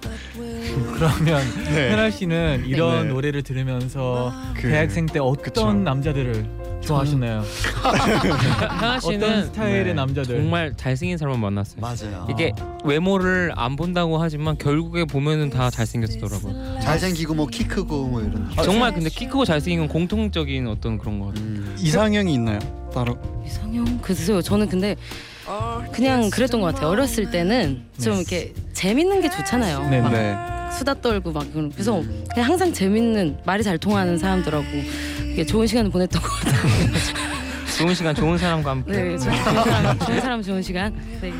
그러면 0.94 1.42
네. 1.64 1.90
현아 1.90 2.10
씨는 2.10 2.64
이런 2.66 3.08
네. 3.08 3.12
노래를 3.12 3.42
들으면서 3.42 4.32
그- 4.54 4.68
대학생 4.68 5.06
때 5.06 5.18
어떤 5.18 5.42
그쵸. 5.42 5.72
남자들을 5.72 6.59
좋아하시나요? 6.80 7.42
하나 7.82 8.96
어떤 8.96 9.00
씨는 9.00 9.44
스타일의 9.46 9.84
네. 9.84 9.94
남자들? 9.94 10.36
정말 10.38 10.72
잘생긴 10.76 11.18
사람을 11.18 11.38
만났어요. 11.38 11.80
맞아요. 11.80 12.26
이게 12.30 12.52
외모를 12.84 13.52
안 13.54 13.76
본다고 13.76 14.18
하지만 14.18 14.56
결국에 14.58 15.04
보면은 15.04 15.50
다 15.50 15.70
잘생겼더라고요. 15.70 16.80
잘생기고 16.80 17.34
뭐 17.34 17.46
키 17.46 17.64
크고 17.64 18.06
뭐 18.08 18.20
이런. 18.20 18.48
정말 18.64 18.92
근데 18.94 19.10
키 19.10 19.26
크고 19.26 19.44
잘생긴 19.44 19.80
건 19.80 19.88
공통적인 19.88 20.66
어떤 20.68 20.98
그런 20.98 21.18
것 21.20 21.26
같아요. 21.28 21.44
음. 21.44 21.76
이상형이 21.78 22.32
있나요? 22.34 22.58
따로? 22.94 23.16
이상형 23.46 23.98
글쎄요. 24.02 24.40
저는 24.42 24.68
근데 24.68 24.96
그냥 25.92 26.30
그랬던 26.30 26.60
것 26.60 26.72
같아요. 26.74 26.90
어렸을 26.90 27.30
때는 27.30 27.82
좀 28.00 28.16
이렇게 28.18 28.52
재밌는 28.72 29.20
게 29.20 29.28
좋잖아요. 29.30 29.88
네, 29.90 30.00
막 30.00 30.10
네. 30.12 30.36
수다 30.76 30.94
떨고 30.94 31.32
막 31.32 31.50
그런- 31.52 31.70
그래서 31.72 32.00
그냥 32.32 32.48
항상 32.48 32.72
재밌는 32.72 33.38
말이 33.44 33.62
잘 33.64 33.76
통하는 33.76 34.16
사람들하고 34.16 34.64
이렇게 35.40 35.46
좋은 35.50 35.66
시간을 35.66 35.90
보냈던 35.90 36.20
것 36.20 36.28
같아요. 36.28 36.60
좋은 37.78 37.94
시간 37.94 38.14
좋은 38.14 38.36
사람과 38.36 38.70
함께. 38.72 38.92
네, 38.92 39.16
좋은 39.18 39.34
사람, 39.42 39.98
좋은 39.98 40.20
사람 40.20 40.42
좋은 40.42 40.62
시간. 40.62 40.94
네. 41.22 41.32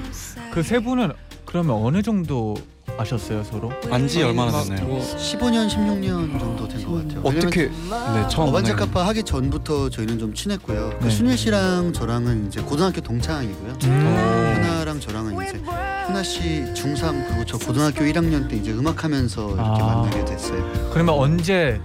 그 0.50 0.62
세 0.62 0.78
분은 0.78 1.12
그러면 1.44 1.76
어느 1.76 2.00
정도 2.00 2.56
아셨어요 2.96 3.44
서로? 3.44 3.70
안지 3.90 4.22
얼마나 4.22 4.52
막 4.52 4.64
됐나요? 4.64 4.86
뭐 4.86 5.00
15년 5.00 5.68
16년 5.68 6.38
정도 6.40 6.66
된 6.66 6.82
것 6.86 7.06
같아요. 7.06 7.20
어떻게 7.24 7.66
네 7.68 8.28
처음 8.30 8.48
어반자카파 8.48 9.06
하기 9.08 9.22
전부터 9.22 9.90
저희는 9.90 10.18
좀 10.18 10.32
친했고요. 10.34 10.94
그 10.98 11.04
네. 11.04 11.10
순일 11.10 11.36
씨랑 11.36 11.92
저랑은 11.92 12.46
이제 12.46 12.62
고등학교 12.62 13.00
동창이고요. 13.02 13.76
음. 13.84 14.52
현아랑 14.56 14.98
저랑은 15.00 15.46
이제 15.46 15.58
현아 15.58 16.22
씨 16.22 16.64
중3 16.74 17.28
그리고 17.28 17.44
저 17.44 17.58
고등학교 17.58 18.00
1학년 18.04 18.48
때 18.48 18.56
이제 18.56 18.72
음악하면서 18.72 19.46
이렇게 19.54 19.60
아. 19.82 19.86
만나게 19.86 20.24
됐어요. 20.24 20.90
그러면 20.92 21.14
언제 21.16 21.78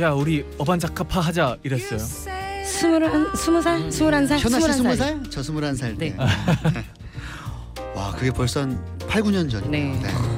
야 0.00 0.10
우리 0.10 0.44
어반자카파 0.58 1.20
하자 1.20 1.56
이랬어요? 1.62 1.98
스물한 1.98 3.34
스무 3.34 3.62
살, 3.62 3.90
스물한 3.90 4.26
살, 4.26 4.38
현아 4.38 4.60
씨 4.60 4.72
스물한 4.74 5.22
20살, 5.24 5.30
저 5.30 5.40
21살 5.40 5.98
때. 5.98 6.10
네. 6.10 6.16
와, 7.94 8.12
그게 8.12 8.30
벌써 8.30 8.60
한 8.60 8.84
8, 9.08 9.22
9년 9.22 9.50
전이네요. 9.50 10.00
네. 10.02 10.08
아 10.12 10.35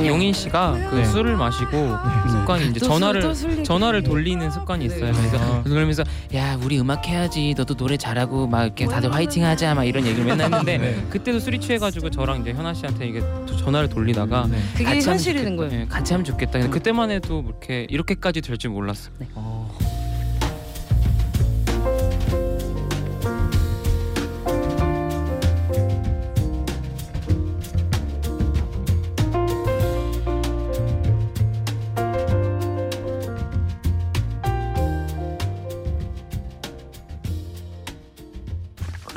니요. 0.00 0.12
용인 0.12 0.32
씨가 0.32 0.88
그 0.90 0.96
네. 0.96 1.04
술을 1.04 1.36
마시고 1.36 1.96
습관이 2.30 2.68
이제 2.70 2.80
또 2.80 2.86
전화를 2.86 3.22
얘기. 3.50 3.64
전화를 3.64 4.02
돌리는 4.02 4.50
습관이 4.50 4.84
있어요. 4.86 5.06
네. 5.06 5.12
그래서 5.12 5.38
아. 5.38 5.62
그러면서 5.62 6.02
야 6.34 6.58
우리 6.62 6.78
음악 6.80 7.06
해야지. 7.08 7.54
너도 7.56 7.74
노래 7.74 7.96
잘하고 7.96 8.46
막 8.46 8.64
이렇게 8.64 8.86
다들 8.86 9.12
화이팅하자 9.14 9.74
막 9.74 9.84
이런 9.84 10.04
얘기를 10.06 10.24
맨날 10.24 10.46
했는데 10.46 10.78
네. 10.78 11.06
그때도 11.10 11.38
술이 11.40 11.60
취해가지고 11.60 12.10
저랑 12.10 12.40
이제 12.42 12.52
현아 12.52 12.74
씨한테 12.74 13.06
이게 13.08 13.20
또 13.46 13.56
전화를 13.56 13.88
돌리다가 13.88 14.46
네. 14.50 14.58
그게 14.72 14.84
같이 14.84 15.00
하면 15.00 15.10
현실이 15.12 15.38
된 15.42 15.56
좋겠다. 15.56 15.68
거예요. 15.70 15.82
예, 15.82 15.86
같이 15.88 16.12
하면 16.14 16.24
좋겠다. 16.24 16.52
근데 16.52 16.68
그때만 16.68 17.10
해도 17.10 17.42
이렇게 17.46 17.86
이렇게까지 17.90 18.40
될 18.40 18.56
줄 18.58 18.70
몰랐어. 18.70 19.10
어. 19.34 19.76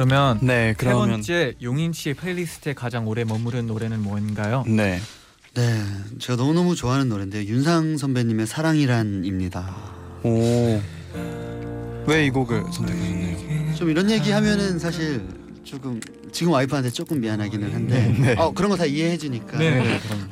그러면 0.07 0.39
네, 0.41 0.67
세 0.69 0.73
그러면 0.77 1.09
번째 1.09 1.55
용인 1.63 1.91
씨의 1.91 2.13
플레이리스트에 2.15 2.73
가장 2.73 3.07
오래 3.07 3.23
머무른 3.23 3.65
노래는 3.65 4.01
뭔가요? 4.03 4.63
네. 4.67 4.99
네, 5.55 5.81
제가 6.19 6.37
너무 6.37 6.53
너무 6.53 6.75
좋아하는 6.75 7.09
노래인데요. 7.09 7.43
윤상 7.43 7.97
선배님의 7.97 8.45
사랑이란입니다. 8.45 9.75
오. 10.23 10.81
왜 12.07 12.25
이 12.27 12.29
곡을 12.29 12.65
선택하셨나요? 12.71 13.73
좀 13.75 13.89
이런 13.89 14.11
얘기 14.11 14.29
하면은 14.29 14.77
사실 14.77 15.25
조금 15.63 15.99
지금 16.31 16.51
와이프한테 16.53 16.91
조금 16.91 17.19
미안하기는 17.19 17.73
한데 17.73 18.15
네. 18.19 18.35
어 18.37 18.53
그런 18.53 18.69
거 18.69 18.77
다 18.77 18.85
이해해 18.85 19.17
주니까 19.17 19.57
네. 19.57 19.81
그럼 20.05 20.29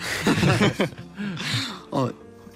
어, 1.89 2.09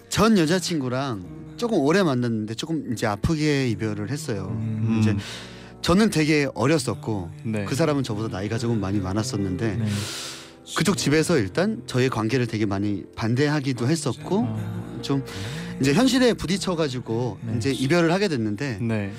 전 0.10 0.38
여자친구랑 0.38 1.26
조금 1.58 1.80
오래 1.80 2.04
만났는데 2.04 2.54
조금 2.54 2.94
이제 2.94 3.08
아프게 3.08 3.68
이별을 3.70 4.12
했어요. 4.12 4.50
음, 4.52 5.00
이제 5.02 5.16
저는 5.82 6.10
되게 6.10 6.48
어렸었고 6.54 7.32
네. 7.44 7.66
그 7.66 7.76
사람은 7.76 8.04
저보다 8.04 8.36
나이가 8.38 8.58
조금 8.58 8.80
많이 8.80 9.00
많았었는데 9.00 9.76
네. 9.78 9.86
그쪽 10.76 10.98
집에서 10.98 11.38
일단 11.38 11.82
저희 11.86 12.10
관계를 12.10 12.48
되게 12.48 12.66
많이 12.66 13.04
반대하기도 13.16 13.88
했었고 13.88 14.40
어, 14.40 15.00
좀 15.02 15.24
이제 15.80 15.94
현실에 15.94 16.34
부딪혀가지고 16.34 17.38
네. 17.42 17.54
이제 17.58 17.72
이별을 17.72 18.12
하게 18.12 18.28
됐는데 18.28 18.80
네. 18.82 19.14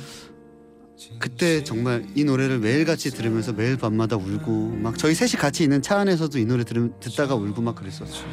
그때 1.18 1.62
정말 1.62 2.04
이 2.16 2.24
노래를 2.24 2.58
매일같이 2.58 3.10
들으면서 3.10 3.52
매일 3.52 3.76
밤마다 3.76 4.16
울고 4.16 4.78
막 4.80 4.98
저희 4.98 5.14
셋이 5.14 5.32
같이 5.32 5.62
있는 5.62 5.80
차 5.80 5.98
안에서도 5.98 6.38
이 6.38 6.44
노래 6.44 6.64
들으, 6.64 6.90
듣다가 7.00 7.34
울고 7.36 7.62
막 7.62 7.76
그랬었죠. 7.76 8.26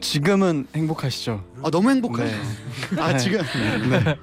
지금은 0.00 0.66
행복하시죠? 0.74 1.42
아 1.62 1.70
너무 1.70 1.90
행복해요. 1.90 2.26
네. 2.26 3.00
아 3.00 3.12
네. 3.12 3.18
지금 3.18 3.38
네. 3.90 4.16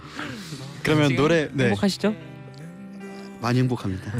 그러면 0.83 1.09
지금 1.09 1.21
노래 1.23 1.49
네. 1.51 1.65
행복하시죠? 1.65 2.28
많이 3.41 3.59
행복합니다. 3.59 4.11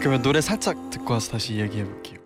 그러면 0.00 0.22
노래 0.22 0.40
살짝 0.40 0.90
듣고 0.90 1.14
와서 1.14 1.32
다시 1.32 1.56
얘기해 1.58 1.84
볼게요. 1.84 2.21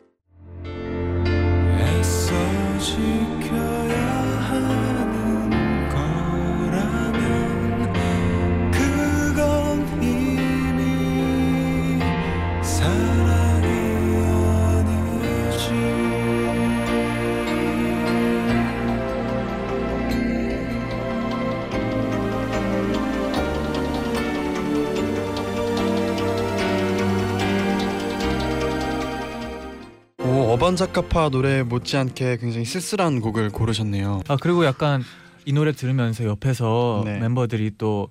오 30.77 30.79
어반자카파 30.79 31.31
노래 31.31 31.62
못지않게 31.62 32.37
굉장히 32.37 32.67
쓸쓸한 32.67 33.23
곡을 33.23 33.49
고르셨네요. 33.49 34.21
아 34.29 34.37
그리고 34.39 34.67
약간 34.67 35.03
이 35.47 35.53
노래 35.55 35.73
들으면서 35.73 36.25
옆에서 36.27 37.01
네. 37.07 37.19
멤버들이 37.19 37.73
또 37.79 38.11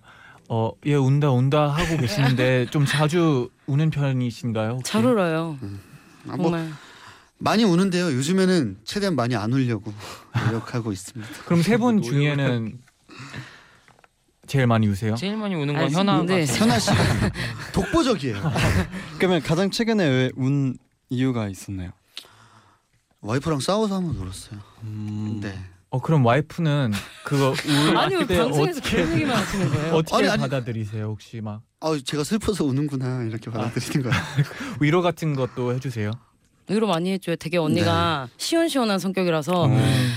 어, 0.50 0.72
얘 0.88 0.96
운다 0.96 1.30
운다 1.30 1.68
하고 1.68 1.98
계시는데 2.02 2.66
좀 2.72 2.88
자주 2.88 3.52
우는 3.68 3.92
편이신가요? 3.92 4.72
혹시? 4.78 4.92
잘 4.92 5.06
울어요. 5.06 5.60
아, 6.28 6.38
뭐 6.38 6.50
정말. 6.50 6.72
많이 7.38 7.64
우는데요. 7.64 8.06
요즘에는 8.08 8.78
최대한 8.84 9.16
많이 9.16 9.36
안 9.36 9.54
울려고 9.54 9.94
노력하고 10.48 10.92
있습니다. 10.92 11.32
그럼 11.46 11.62
세 11.62 11.78
분 11.78 12.02
중에는 12.02 12.80
제일 14.48 14.66
많이 14.66 14.88
우세요? 14.88 15.14
제일 15.14 15.38
많이 15.38 15.54
우는 15.54 15.76
건 15.76 15.84
아니, 15.84 15.94
현아가 15.94 16.18
근데 16.18 16.46
현아 16.48 16.80
씨가 16.80 16.96
독보적이에요. 17.74 18.42
그러면 19.20 19.42
가장 19.44 19.70
최근에 19.70 20.04
왜 20.08 20.32
운 20.36 20.78
이유가 21.12 21.48
있었나요? 21.48 21.92
와이프랑 23.26 23.60
싸워서 23.60 23.96
한번 23.96 24.16
울었어요. 24.18 24.60
음... 24.84 25.40
네. 25.42 25.58
어 25.90 26.02
그럼 26.02 26.26
와이프는 26.26 26.92
그거 27.24 27.54
울 27.90 27.98
아니 27.98 28.16
왜때 28.16 28.38
방송에서 28.38 28.80
어떻게 28.80 28.98
그런 28.98 29.14
얘기만 29.14 29.38
하시는 29.38 29.70
거예요? 29.70 29.94
어떻게 29.96 30.16
아니, 30.18 30.28
아니. 30.30 30.42
받아들이세요? 30.42 31.06
혹시 31.06 31.42
막 31.42 31.62
아 31.86 31.96
제가 32.04 32.24
슬퍼서 32.24 32.66
우는구나 32.66 33.24
이렇게 33.26 33.52
받아들이는 33.52 34.10
거예요. 34.10 34.24
위로 34.82 35.04
같은 35.04 35.36
것도 35.36 35.76
해주세요? 35.76 36.10
위로 36.68 36.88
많이 36.88 37.12
해줘요. 37.12 37.36
되게 37.36 37.58
언니가 37.58 38.28
시원시원한 38.38 38.98
성격이라서 38.98 39.68
음. 39.68 40.10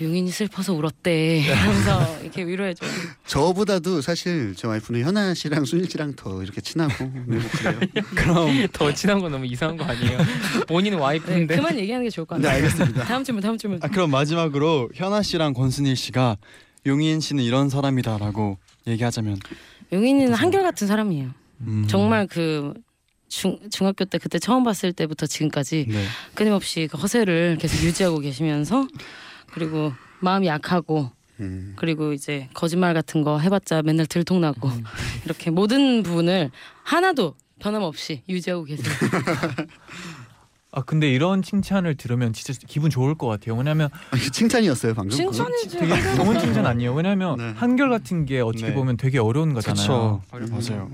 용인이 0.00 0.30
슬퍼서 0.30 0.74
울었대. 0.74 1.38
이러면서 1.40 2.20
이렇게 2.22 2.44
위로해줘요. 2.46 2.90
저보다도 3.26 4.02
사실 4.02 4.54
제 4.54 4.66
와이프는 4.66 5.02
현아 5.02 5.34
씨랑 5.34 5.64
순일 5.64 5.90
씨랑 5.90 6.14
더 6.16 6.42
이렇게 6.42 6.60
친하고 6.60 6.92
네, 7.04 7.38
뭐 7.38 7.40
그래요. 7.50 7.80
그럼 8.14 8.66
더 8.72 8.92
친한 8.92 9.20
건 9.20 9.32
너무 9.32 9.46
이상한 9.46 9.76
거 9.76 9.84
아니에요? 9.84 10.18
본인은 10.68 10.98
네, 10.98 11.02
와이프인데 11.02 11.56
그만 11.56 11.78
얘기하는 11.78 12.04
게 12.04 12.10
좋을 12.10 12.26
것네 12.26 12.42
같아요. 12.42 12.64
알겠습니다. 12.64 13.04
다음 13.04 13.24
질문 13.24 13.42
다음 13.42 13.56
질문. 13.56 13.78
아 13.82 13.88
그럼 13.88 14.10
마지막으로 14.10 14.90
현아 14.94 15.22
씨랑 15.22 15.54
권순일 15.54 15.96
씨가 15.96 16.36
용인 16.86 17.20
씨는 17.20 17.42
이런 17.42 17.68
사람이다라고 17.68 18.58
얘기하자면 18.86 19.38
용인이는 19.92 20.34
한결 20.34 20.62
같은 20.62 20.86
사람이에요. 20.86 21.30
음... 21.62 21.86
정말 21.88 22.26
그 22.26 22.74
중, 23.28 23.58
중학교 23.70 24.04
때 24.04 24.18
그때 24.18 24.38
처음 24.38 24.62
봤을 24.62 24.92
때부터 24.92 25.26
지금까지 25.26 25.86
네. 25.88 26.04
끊임없이 26.34 26.88
그 26.90 26.96
허세를 26.98 27.58
계속 27.60 27.84
유지하고 27.84 28.20
계시면서 28.20 28.86
그리고 29.56 29.90
마음이 30.20 30.46
약하고 30.46 31.10
음. 31.40 31.72
그리고 31.76 32.12
이제 32.12 32.48
거짓말 32.52 32.92
같은 32.92 33.22
거 33.22 33.38
해봤자 33.38 33.80
맨날 33.82 34.04
들통나고 34.04 34.70
이렇게 35.24 35.50
모든 35.50 36.02
부분을 36.02 36.50
하나도 36.82 37.34
변함없이 37.58 38.22
유지하고 38.28 38.64
계세요. 38.64 38.94
아 40.72 40.82
근데 40.82 41.10
이런 41.10 41.40
칭찬을 41.40 41.94
들으면 41.94 42.34
진짜 42.34 42.52
기분 42.66 42.90
좋을 42.90 43.14
것 43.14 43.28
같아요. 43.28 43.56
왜냐면 43.56 43.88
아, 44.10 44.16
칭찬이었어요 44.30 44.92
방금. 44.92 45.16
칭찬이지. 45.16 45.78
되게 45.78 46.14
좋은 46.16 46.38
칭찬 46.38 46.66
아니에요. 46.66 46.92
왜냐면 46.92 47.38
네. 47.38 47.52
한결 47.56 47.88
같은 47.88 48.26
게 48.26 48.40
어떻게 48.40 48.66
네. 48.68 48.74
보면 48.74 48.98
되게 48.98 49.18
어려운 49.18 49.54
거잖아요. 49.54 50.20
그렇죠. 50.30 50.52
맞아요. 50.52 50.90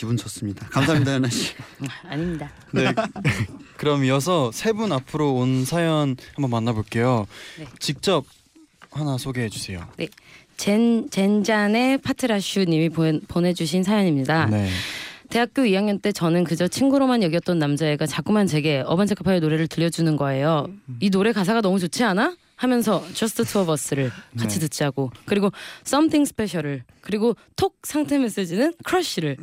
기분 0.00 0.16
좋습니다. 0.16 0.66
감사합니다 0.68 1.12
현아 1.12 1.28
씨. 1.28 1.52
아닙니다. 2.08 2.50
네. 2.72 2.86
그럼 3.76 4.02
이어서 4.06 4.50
세 4.50 4.72
분 4.72 4.92
앞으로 4.92 5.34
온 5.34 5.66
사연 5.66 6.16
한번 6.34 6.50
만나볼게요. 6.50 7.26
네. 7.58 7.66
직접 7.78 8.24
하나 8.90 9.18
소개해 9.18 9.50
주세요. 9.50 9.86
젠 10.56 11.10
젠잔의 11.10 11.98
파트라슈님이 11.98 12.88
보내, 12.88 13.20
보내주신 13.28 13.82
사연입니다. 13.82 14.46
네. 14.46 14.70
대학교 15.28 15.62
2학년 15.62 16.00
때 16.00 16.12
저는 16.12 16.44
그저 16.44 16.66
친구로만 16.66 17.22
여겼던 17.22 17.58
남자애가 17.58 18.06
자꾸만 18.06 18.46
제게 18.46 18.82
어반자카파의 18.86 19.40
노래를 19.40 19.68
들려주는 19.68 20.16
거예요. 20.16 20.66
이 21.00 21.10
노래 21.10 21.32
가사가 21.32 21.60
너무 21.60 21.78
좋지 21.78 22.04
않아? 22.04 22.34
하면서 22.60 23.02
Just 23.14 23.42
Two 23.44 23.62
of 23.62 23.72
Us를 23.72 24.12
같이 24.38 24.60
네. 24.60 24.66
듣자고 24.66 25.10
그리고 25.24 25.50
Something 25.86 26.28
Special을 26.28 26.82
그리고 27.00 27.34
톡 27.56 27.78
상태 27.84 28.18
메시지는 28.18 28.74
Crush를 28.86 29.38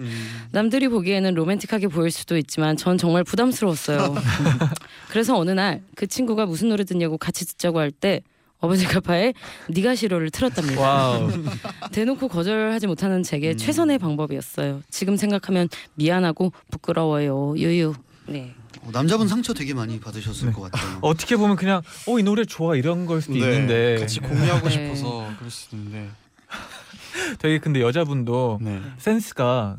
남들이 0.52 0.88
보기에는 0.88 1.34
로맨틱하게 1.34 1.88
보일 1.88 2.12
수도 2.12 2.38
있지만 2.38 2.78
전 2.78 3.00
정말 3.00 3.24
부담스러웠어요. 3.24 4.16
그래서 5.10 5.36
어느 5.36 5.52
날 5.52 5.82
그 5.96 6.06
친구가 6.06 6.46
무슨 6.46 6.70
노래 6.70 6.84
듣냐고 6.84 7.18
같이 7.18 7.46
듣자고 7.46 7.80
할때 7.80 8.22
어반자카파의 8.60 9.34
네가 9.70 9.96
싫어를 9.96 10.30
틀었답니다. 10.32 10.80
와우. 10.82 11.30
대놓고 11.92 12.28
거절하지 12.28 12.88
못하는 12.88 13.24
제게 13.24 13.56
최선의 13.56 13.98
방법이었어요. 14.00 14.82
지금 14.90 15.18
생각하면 15.18 15.70
미안하고 15.96 16.52
부끄러워요. 16.72 17.56
유유. 17.58 17.94
네. 18.28 18.54
어, 18.84 18.90
남자분 18.92 19.28
상처 19.28 19.54
되게 19.54 19.74
많이 19.74 20.00
받으셨을 20.00 20.48
네. 20.48 20.54
것 20.54 20.72
같아요. 20.72 21.00
어떻게 21.02 21.36
보면 21.38 21.56
그냥 21.56 21.82
어 22.08 22.20
이 22.20 22.24
노래 22.24 22.46
좋아 22.46 22.76
이런 22.76 23.06
걸 23.06 23.22
수도 23.22 23.36
있는데 23.38 23.96
네. 23.96 24.00
같이 24.00 24.20
공유하고 24.20 24.70
네. 24.70 24.72
싶어서 24.96 25.30
그럴 25.38 25.52
수 25.52 25.76
있는데. 25.76 26.10
되게 27.40 27.60
근데 27.60 27.82
여자분도 27.82 28.60
네. 28.62 28.82
센스가 28.98 29.78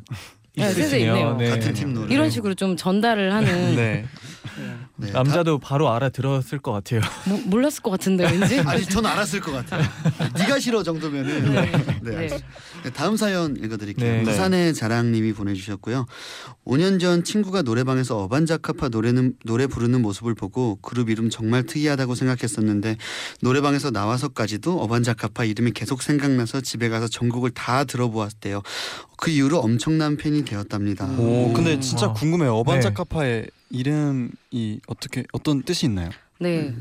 네, 0.64 0.70
있으시네요. 0.70 1.12
있네요. 1.16 1.36
네. 1.36 1.50
같은 1.50 1.72
팀 1.74 1.94
노래. 1.94 2.12
이런 2.14 2.30
식으로 2.30 2.54
좀 2.54 2.76
전달을 2.76 3.32
하는 3.32 3.48
네. 3.76 4.04
네, 4.96 5.12
남자도 5.12 5.59
바로 5.61 5.92
알아들었을 5.92 6.59
것 6.59 6.72
같아요. 6.72 7.00
모- 7.26 7.36
몰랐을 7.46 7.80
것 7.82 7.90
같은데 7.90 8.24
왠지. 8.24 8.56
다- 8.56 8.70
아니 8.72 8.84
전 8.84 9.06
알았을 9.06 9.40
것 9.40 9.52
같아요. 9.52 9.84
네가 10.36 10.59
싫어 10.59 10.82
정도면은. 10.82 11.52
네. 11.54 11.70
네. 12.02 12.16
알겠습니다. 12.16 12.48
네, 12.82 12.90
다음 12.90 13.16
사연 13.16 13.56
읽어드릴게요. 13.56 14.12
네. 14.18 14.22
부산의 14.24 14.74
자랑님이 14.74 15.32
보내주셨고요. 15.34 16.06
5년 16.66 16.98
전 16.98 17.22
친구가 17.22 17.62
노래방에서 17.62 18.18
어반자카파 18.24 18.88
노래는 18.88 19.34
노래 19.44 19.66
부르는 19.68 20.02
모습을 20.02 20.34
보고 20.34 20.76
그룹 20.82 21.11
이름 21.11 21.30
정말 21.30 21.62
특이하다고 21.64 22.14
생각했었는데 22.16 22.96
노래방에서 23.42 23.90
나와서까지도 23.92 24.80
어반자카파 24.80 25.44
이름이 25.44 25.72
계속 25.72 26.02
생각나서 26.02 26.61
집에 26.61 26.88
가서 26.88 27.06
전곡을 27.06 27.50
다 27.50 27.84
들어보았대요. 27.84 28.62
그 29.16 29.30
이후로 29.30 29.59
엄청난 29.61 30.16
팬이 30.16 30.44
되었답니다. 30.49 31.07
오, 31.18 31.53
근데 31.53 31.78
진짜 31.80 32.07
아. 32.07 32.12
궁금해요. 32.12 32.53
네. 32.53 32.59
어반자카파의 32.59 33.46
이름이 33.70 34.80
어떻게 34.86 35.24
어떤 35.32 35.62
뜻이 35.62 35.86
있나요? 35.86 36.11
네. 36.40 36.74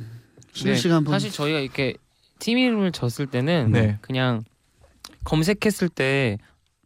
수현 0.54 0.76
씨가 0.76 0.96
한번 0.96 1.12
사실 1.14 1.32
저희가 1.32 1.60
이렇게 1.60 1.94
팀 2.40 2.58
이름을 2.58 2.92
졌을 2.92 3.28
때는 3.28 3.72
네. 3.72 3.98
그냥 4.02 4.44
검색했을 5.26 5.90
때 5.90 6.38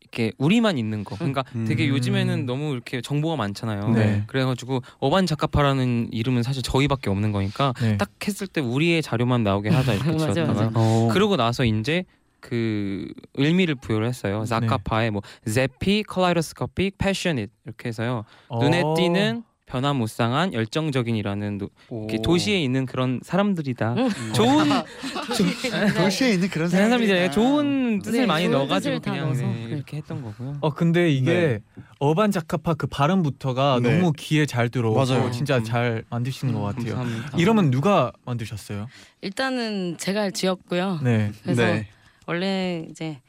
이렇게 0.02 0.34
우리만 0.38 0.78
있는 0.78 1.04
거. 1.04 1.16
그러니까 1.16 1.44
되게 1.68 1.86
음. 1.88 1.90
요즘에는 1.96 2.46
너무 2.46 2.74
이렇게 2.74 3.02
정보가 3.02 3.36
많잖아요. 3.38 3.90
네. 3.92 4.24
그래가지고 4.28 4.82
어반 5.00 5.26
자카파라는 5.26 6.10
이름은 6.12 6.44
사실 6.44 6.62
저희밖에 6.64 7.10
없는 7.10 7.32
거니까 7.32 7.74
네. 7.80 7.98
딱 7.98 8.10
했을 8.28 8.48
때 8.48 8.60
우리의 8.60 9.02
자료만 9.04 9.44
나오게 9.44 9.70
하자 9.70 9.94
이렇게 9.94 10.18
지었다가 10.34 10.72
어. 10.74 11.10
그러고 11.14 11.38
나서 11.38 11.64
이제 11.64 12.04
그 12.42 13.08
의미를 13.36 13.76
부여를 13.76 14.08
했어요. 14.08 14.44
자카파의 14.46 15.12
뭐 15.12 15.22
Zappy, 15.50 16.04
Kaleidoscopic, 16.04 16.98
Passionate 16.98 17.50
이렇게 17.66 17.90
해서요. 17.90 18.26
눈에 18.60 18.82
어. 18.84 18.94
띄는 18.96 19.44
변화무쌍한 19.72 20.54
열정적인이라는 20.54 21.58
노-. 21.58 21.70
도시에 22.24 22.62
있는 22.62 22.86
그런 22.86 23.22
사람들이다. 23.24 23.94
음. 23.94 24.34
좋은 24.34 24.68
도 25.96 26.10
시에 26.10 26.34
있는 26.34 26.50
그런 26.50 26.68
사람들이 26.68 27.08
사람들이다. 27.08 27.32
좋은 27.32 28.02
뜻을 28.02 28.20
네, 28.22 28.26
많이 28.26 28.46
좋은 28.46 28.58
넣어가지고 28.58 29.00
뜻을 29.00 29.02
다 29.02 29.12
그냥 29.12 29.28
넣어서. 29.28 29.44
네, 29.44 29.54
네. 29.54 29.76
이렇게 29.76 29.98
했던 29.98 30.22
거고요. 30.22 30.58
어 30.60 30.74
근데 30.74 31.10
이게 31.10 31.34
네. 31.34 31.60
어반 32.00 32.32
자카파 32.32 32.74
그 32.74 32.88
발음부터가 32.88 33.80
네. 33.82 33.98
너무 33.98 34.12
귀에 34.18 34.46
잘 34.46 34.68
들어오고 34.68 35.06
맞아요. 35.06 35.32
진짜 35.32 35.58
음. 35.60 35.64
잘 35.64 36.04
만드시는 36.10 36.54
것 36.54 36.62
같아요. 36.62 36.96
감사합니다. 36.96 37.38
이름은 37.38 37.72
누가 37.72 38.12
만드셨어요? 38.26 38.88
일단은 39.22 39.96
제가 39.98 40.32
지었고요. 40.32 41.00
네. 41.02 41.32
그래서 41.44 41.64
네. 41.64 41.88
원래 42.28 42.86
이제 42.90 43.20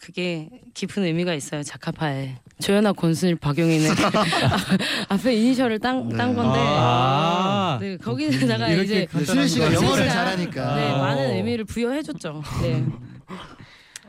그게 0.00 0.48
깊은 0.74 1.04
의미가 1.04 1.34
있어요. 1.34 1.62
자카파에 1.62 2.36
조연아 2.60 2.92
권순일 2.92 3.36
박용인의 3.36 3.90
앞에 5.08 5.34
이니셜을 5.34 5.80
딴, 5.80 6.08
딴 6.10 6.30
네. 6.30 6.34
건데 6.36 6.58
아. 6.60 7.78
네, 7.80 7.96
거기다가 7.96 8.68
이렇게 8.68 8.84
이제 8.84 9.08
네, 9.12 9.24
수현 9.24 9.48
씨가 9.48 9.74
영어를 9.74 10.08
잘하니까. 10.08 10.74
네, 10.76 10.90
아. 10.92 10.98
많은 10.98 11.34
의미를 11.36 11.64
부여해줬죠. 11.64 12.42
네, 12.62 12.86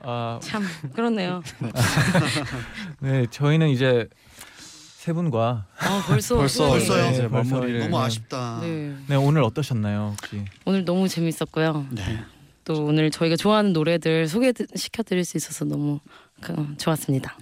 아, 0.04 0.40
참 0.44 0.64
그렇네요. 0.94 1.42
네, 3.02 3.26
저희는 3.32 3.70
이제 3.70 4.08
세 4.58 5.12
분과 5.14 5.66
아, 5.80 6.04
벌써 6.08 6.36
벌써 6.36 6.66
네. 6.66 6.70
벌써요? 6.72 7.12
이제 7.12 7.28
벌써 7.28 7.56
마무리를 7.56 7.80
너무 7.80 7.98
네. 7.98 8.06
아쉽다. 8.06 8.60
네, 8.62 8.96
네, 9.08 9.16
오늘 9.16 9.42
어떠셨나요? 9.44 10.16
혹시? 10.22 10.46
오늘 10.66 10.86
너무 10.86 11.08
재밌었고요. 11.08 11.88
네. 11.92 12.20
또 12.70 12.86
오늘 12.86 13.10
저희가 13.10 13.36
좋아하는 13.36 13.74
노래들 13.74 14.28
소개시켜드릴 14.28 15.26
수 15.26 15.38
있어서 15.38 15.66
너무 15.66 16.00
그, 16.40 16.54
좋았습니다. 16.78 17.36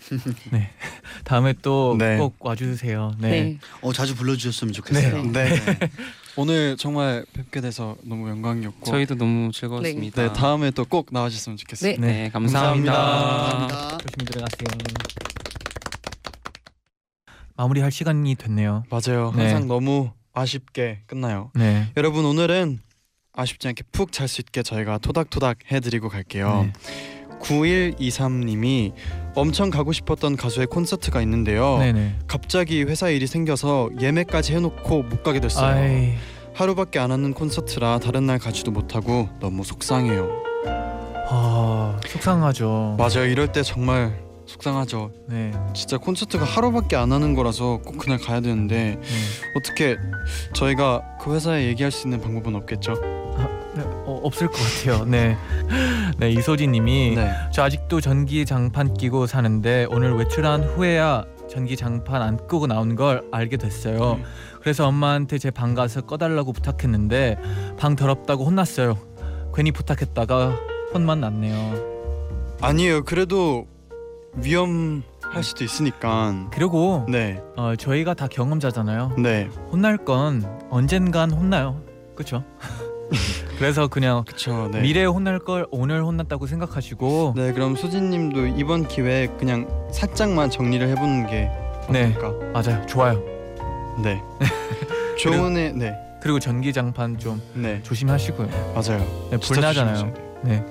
다음에 1.25 1.51
또꼭 1.61 1.97
네. 1.97 2.17
와주세요. 2.39 3.11
네. 3.19 3.29
네. 3.29 3.59
어 3.81 3.91
자주 3.91 4.15
불러주셨으면 4.15 4.71
좋겠어요. 4.71 5.23
네. 5.33 5.49
오늘 6.37 6.77
정말 6.77 7.25
뵙게 7.33 7.59
돼서 7.59 7.97
너무 8.03 8.29
영광이었고 8.29 8.85
저희도 8.85 9.15
너무 9.15 9.51
즐거웠습니다. 9.51 10.27
네 10.27 10.31
다음에 10.33 10.71
또 10.71 10.85
꼭 10.85 11.07
나와주셨으면 11.11 11.57
좋겠어요. 11.57 11.97
네. 11.97 12.07
네, 12.07 12.29
감사합니다. 12.29 12.93
감사합니다. 12.93 13.97
조심히 13.97 14.25
들어가세요. 14.31 14.67
마무리할 17.57 17.91
시간이 17.91 18.35
됐네요. 18.35 18.85
맞아요. 18.89 19.33
네. 19.35 19.41
항상 19.43 19.67
너무 19.67 20.11
아쉽게 20.31 21.01
끝나요. 21.05 21.51
네. 21.53 21.87
여러분 21.97 22.23
오늘은 22.23 22.79
아쉽지 23.37 23.67
않게 23.69 23.83
푹 23.91 24.11
잘 24.11 24.27
수 24.27 24.41
있게 24.41 24.63
저희가 24.63 24.97
토닥토닥 24.97 25.59
해드리고 25.71 26.09
갈게요. 26.09 26.63
네. 26.65 26.73
9123님이 27.39 28.93
엄청 29.35 29.69
가고 29.69 29.93
싶었던 29.93 30.35
가수의 30.35 30.65
콘서트가 30.67 31.21
있는데요. 31.21 31.77
네네. 31.77 32.15
갑자기 32.27 32.83
회사 32.83 33.09
일이 33.09 33.27
생겨서 33.27 33.89
예매까지 34.01 34.55
해놓고 34.55 35.03
못 35.03 35.21
가게 35.23 35.39
됐어요. 35.39 35.75
아이. 35.75 36.15
하루밖에 36.55 36.97
안 36.97 37.11
하는 37.11 37.35
콘서트라 37.35 37.99
다른 37.99 38.25
날 38.25 38.39
가지도 38.39 38.71
못하고 38.71 39.29
너무 39.39 39.63
속상해요. 39.63 40.27
아 41.29 41.99
속상하죠. 42.07 42.95
맞아요. 42.97 43.25
이럴 43.27 43.51
때 43.51 43.61
정말 43.61 44.19
속상하죠. 44.47 45.11
네. 45.27 45.51
진짜 45.75 45.99
콘서트가 45.99 46.43
하루밖에 46.43 46.95
안 46.95 47.11
하는 47.11 47.35
거라서 47.35 47.79
꼭 47.85 47.99
그날 47.99 48.17
가야 48.17 48.41
되는데 48.41 48.97
네. 48.99 49.07
어떻게 49.59 49.97
저희가 50.53 51.17
그 51.21 51.35
회사에 51.35 51.67
얘기할 51.67 51.91
수 51.91 52.07
있는 52.07 52.19
방법은 52.19 52.55
없겠죠? 52.55 52.95
네, 54.07 54.13
어, 54.13 54.19
없을 54.23 54.47
것 54.47 54.53
같아요. 54.57 55.05
네. 55.05 55.37
네 56.17 56.29
이소진님이 56.31 57.15
네. 57.15 57.31
저 57.51 57.63
아직도 57.63 57.99
전기 58.01 58.45
장판 58.45 58.93
끼고 58.93 59.27
사는데 59.27 59.85
오늘 59.91 60.13
외출한 60.15 60.63
후에야 60.63 61.25
전기 61.49 61.75
장판 61.75 62.21
안 62.21 62.37
끄고 62.47 62.67
나온 62.67 62.95
걸 62.95 63.23
알게 63.31 63.57
됐어요. 63.57 64.13
음. 64.13 64.23
그래서 64.61 64.87
엄마한테 64.87 65.37
제 65.37 65.51
방 65.51 65.73
가서 65.75 66.01
꺼달라고 66.01 66.53
부탁했는데 66.53 67.37
방 67.77 67.95
더럽다고 67.95 68.45
혼났어요. 68.45 68.97
괜히 69.53 69.71
부탁했다가 69.71 70.55
혼만 70.93 71.19
났네요. 71.21 72.57
아니에요. 72.61 73.03
그래도 73.03 73.67
위험 74.35 75.03
할 75.23 75.43
수도 75.43 75.63
있으니까. 75.63 76.47
그리고 76.51 77.05
네, 77.09 77.41
어, 77.55 77.75
저희가 77.75 78.13
다 78.13 78.27
경험자잖아요. 78.27 79.15
네, 79.17 79.49
혼날 79.71 79.97
건 79.97 80.45
언젠간 80.69 81.31
혼나요. 81.31 81.81
그렇죠? 82.15 82.43
그래서 83.57 83.87
그냥 83.87 84.23
그렇죠. 84.23 84.69
네. 84.71 84.81
미래에 84.81 85.05
혼날 85.05 85.39
걸 85.39 85.65
오늘 85.71 86.03
혼났다고 86.03 86.45
생각하시고 86.45 87.33
네, 87.35 87.53
그럼 87.53 87.75
수진님도 87.75 88.47
이번 88.47 88.87
기회에 88.87 89.27
그냥 89.39 89.67
살짝만 89.91 90.51
정리를 90.51 90.87
해보는 90.89 91.27
게 91.27 91.49
네. 91.91 92.13
어떨까? 92.15 92.51
맞아요. 92.53 92.85
좋아요. 92.85 93.23
네. 94.03 94.21
조은의 95.17 95.73
네, 95.73 95.95
그리고 96.21 96.39
전기 96.39 96.71
장판 96.71 97.17
좀 97.17 97.41
네, 97.55 97.81
조심하시고요. 97.81 98.47
맞아요. 98.75 99.27
네, 99.31 99.37
불나잖아요. 99.37 100.13
네. 100.43 100.63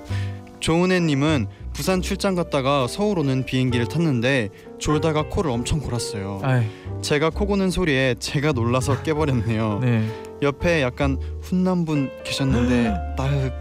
조은혜님은 0.60 1.48
부산 1.72 2.00
출장 2.00 2.34
갔다가 2.34 2.86
서울 2.88 3.18
오는 3.18 3.44
비행기를 3.44 3.88
tas는데 3.88 4.48
졸다가 4.78 5.24
코를 5.28 5.50
엄청 5.50 5.80
골았어요. 5.80 6.40
아이, 6.42 6.66
제가 7.02 7.30
코 7.30 7.46
고는 7.46 7.70
소리에 7.70 8.14
제가 8.18 8.52
놀라서 8.52 9.02
깨버렸네요. 9.02 9.80
네. 9.82 10.08
옆에 10.42 10.82
약간 10.82 11.18
훈남 11.42 11.84
분 11.84 12.10
계셨는데 12.24 12.94
나흑 13.16 13.52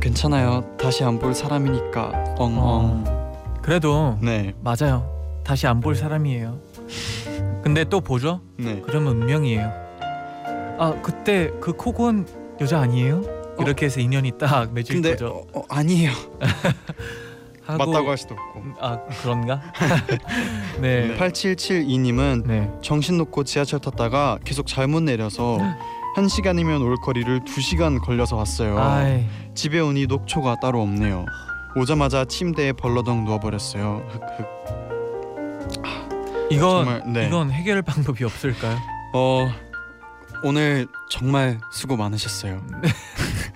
괜찮아요. 0.00 0.64
다시 0.78 1.04
안 1.04 1.18
볼 1.18 1.34
사람이니까 1.34 2.34
엉엉. 2.38 2.58
어, 2.58 3.58
그래도 3.62 4.18
네, 4.20 4.52
맞아요. 4.60 5.08
다시 5.44 5.66
안 5.66 5.80
볼 5.80 5.94
사람이에요. 5.94 6.58
근데 7.62 7.84
또 7.84 8.00
보죠? 8.00 8.40
네. 8.58 8.82
그러면 8.84 9.20
운명이에요. 9.22 9.72
아 10.78 10.94
그때 11.02 11.50
그 11.60 11.72
코곤 11.72 12.26
여자 12.60 12.80
아니에요? 12.80 13.22
이렇게 13.60 13.86
해서 13.86 14.00
인연이 14.00 14.32
딱 14.38 14.72
맺을 14.72 14.94
근데 14.96 15.10
거죠. 15.10 15.44
어, 15.52 15.60
어, 15.60 15.64
아니에요. 15.68 16.10
하고, 17.64 17.92
맞다고 17.92 18.10
할 18.10 18.18
수도 18.18 18.34
없고. 18.34 18.60
음, 18.60 18.74
아 18.80 18.98
그런가? 19.22 19.62
네. 20.80 21.16
8772님은 21.16 22.44
네. 22.46 22.68
정신 22.82 23.18
놓고 23.18 23.44
지하철 23.44 23.78
탔다가 23.78 24.38
계속 24.44 24.66
잘못 24.66 25.02
내려서 25.04 25.58
한 26.14 26.28
시간이면 26.28 26.82
올 26.82 26.96
거리를 26.96 27.44
두 27.44 27.60
시간 27.62 27.98
걸려서 27.98 28.36
왔어요. 28.36 28.78
아이 28.78 29.24
집에 29.54 29.80
오니 29.80 30.06
녹초가 30.06 30.56
따로 30.60 30.82
없네요. 30.82 31.24
오자마자 31.74 32.26
침대에 32.26 32.72
벌러덩 32.72 33.24
누워버렸어요. 33.24 34.06
흑흑. 34.10 34.46
이건 36.50 36.84
정말, 36.84 37.02
네. 37.12 37.26
이건 37.28 37.50
해결 37.50 37.80
방법이 37.80 38.24
없을까요? 38.24 38.76
어 39.14 39.48
오늘 40.44 40.86
정말 41.10 41.58
수고 41.72 41.96
많으셨어요. 41.96 42.62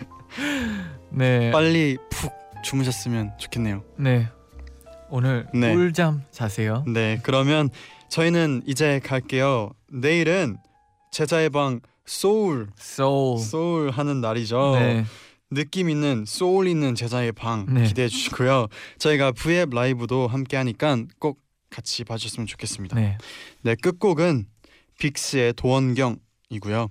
네. 1.12 1.50
빨리 1.50 1.98
푹 2.10 2.32
주무셨으면 2.64 3.32
좋겠네요. 3.38 3.82
네. 3.98 4.28
오늘 5.10 5.46
네. 5.52 5.74
꿀잠 5.74 6.22
자세요. 6.30 6.84
네, 6.86 7.20
그러면 7.22 7.68
저희는 8.08 8.62
이제 8.66 8.98
갈게요. 9.04 9.70
내일은 9.92 10.56
제자의 11.12 11.50
방 11.50 11.80
소울 12.06 12.68
소울 12.76 13.38
소울 13.40 13.90
하는 13.90 14.20
날이죠. 14.20 14.76
네. 14.76 15.04
느낌 15.50 15.90
있는 15.90 16.24
소울 16.26 16.66
있는 16.66 16.94
제자의 16.94 17.32
방 17.32 17.66
네. 17.68 17.84
기대해 17.84 18.08
주시고요. 18.08 18.68
저희가 18.98 19.32
V앱 19.32 19.70
라이브도 19.70 20.26
함께 20.26 20.56
하니까 20.56 20.98
꼭 21.18 21.40
같이 21.70 22.04
봐주셨으면 22.04 22.46
좋겠습니다. 22.46 22.96
네. 22.96 23.18
네 23.62 23.74
끝곡은 23.74 24.46
빅스의 24.98 25.52
도원경이고요. 25.54 26.88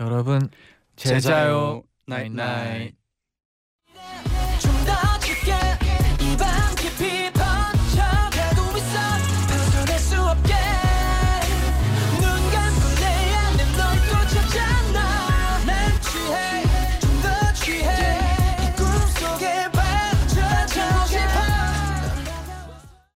여러분 0.00 0.50
제자요, 0.96 1.20
제자요 1.20 1.82
나잇 2.06 2.32
night. 2.32 2.94
나잇. 3.94 4.39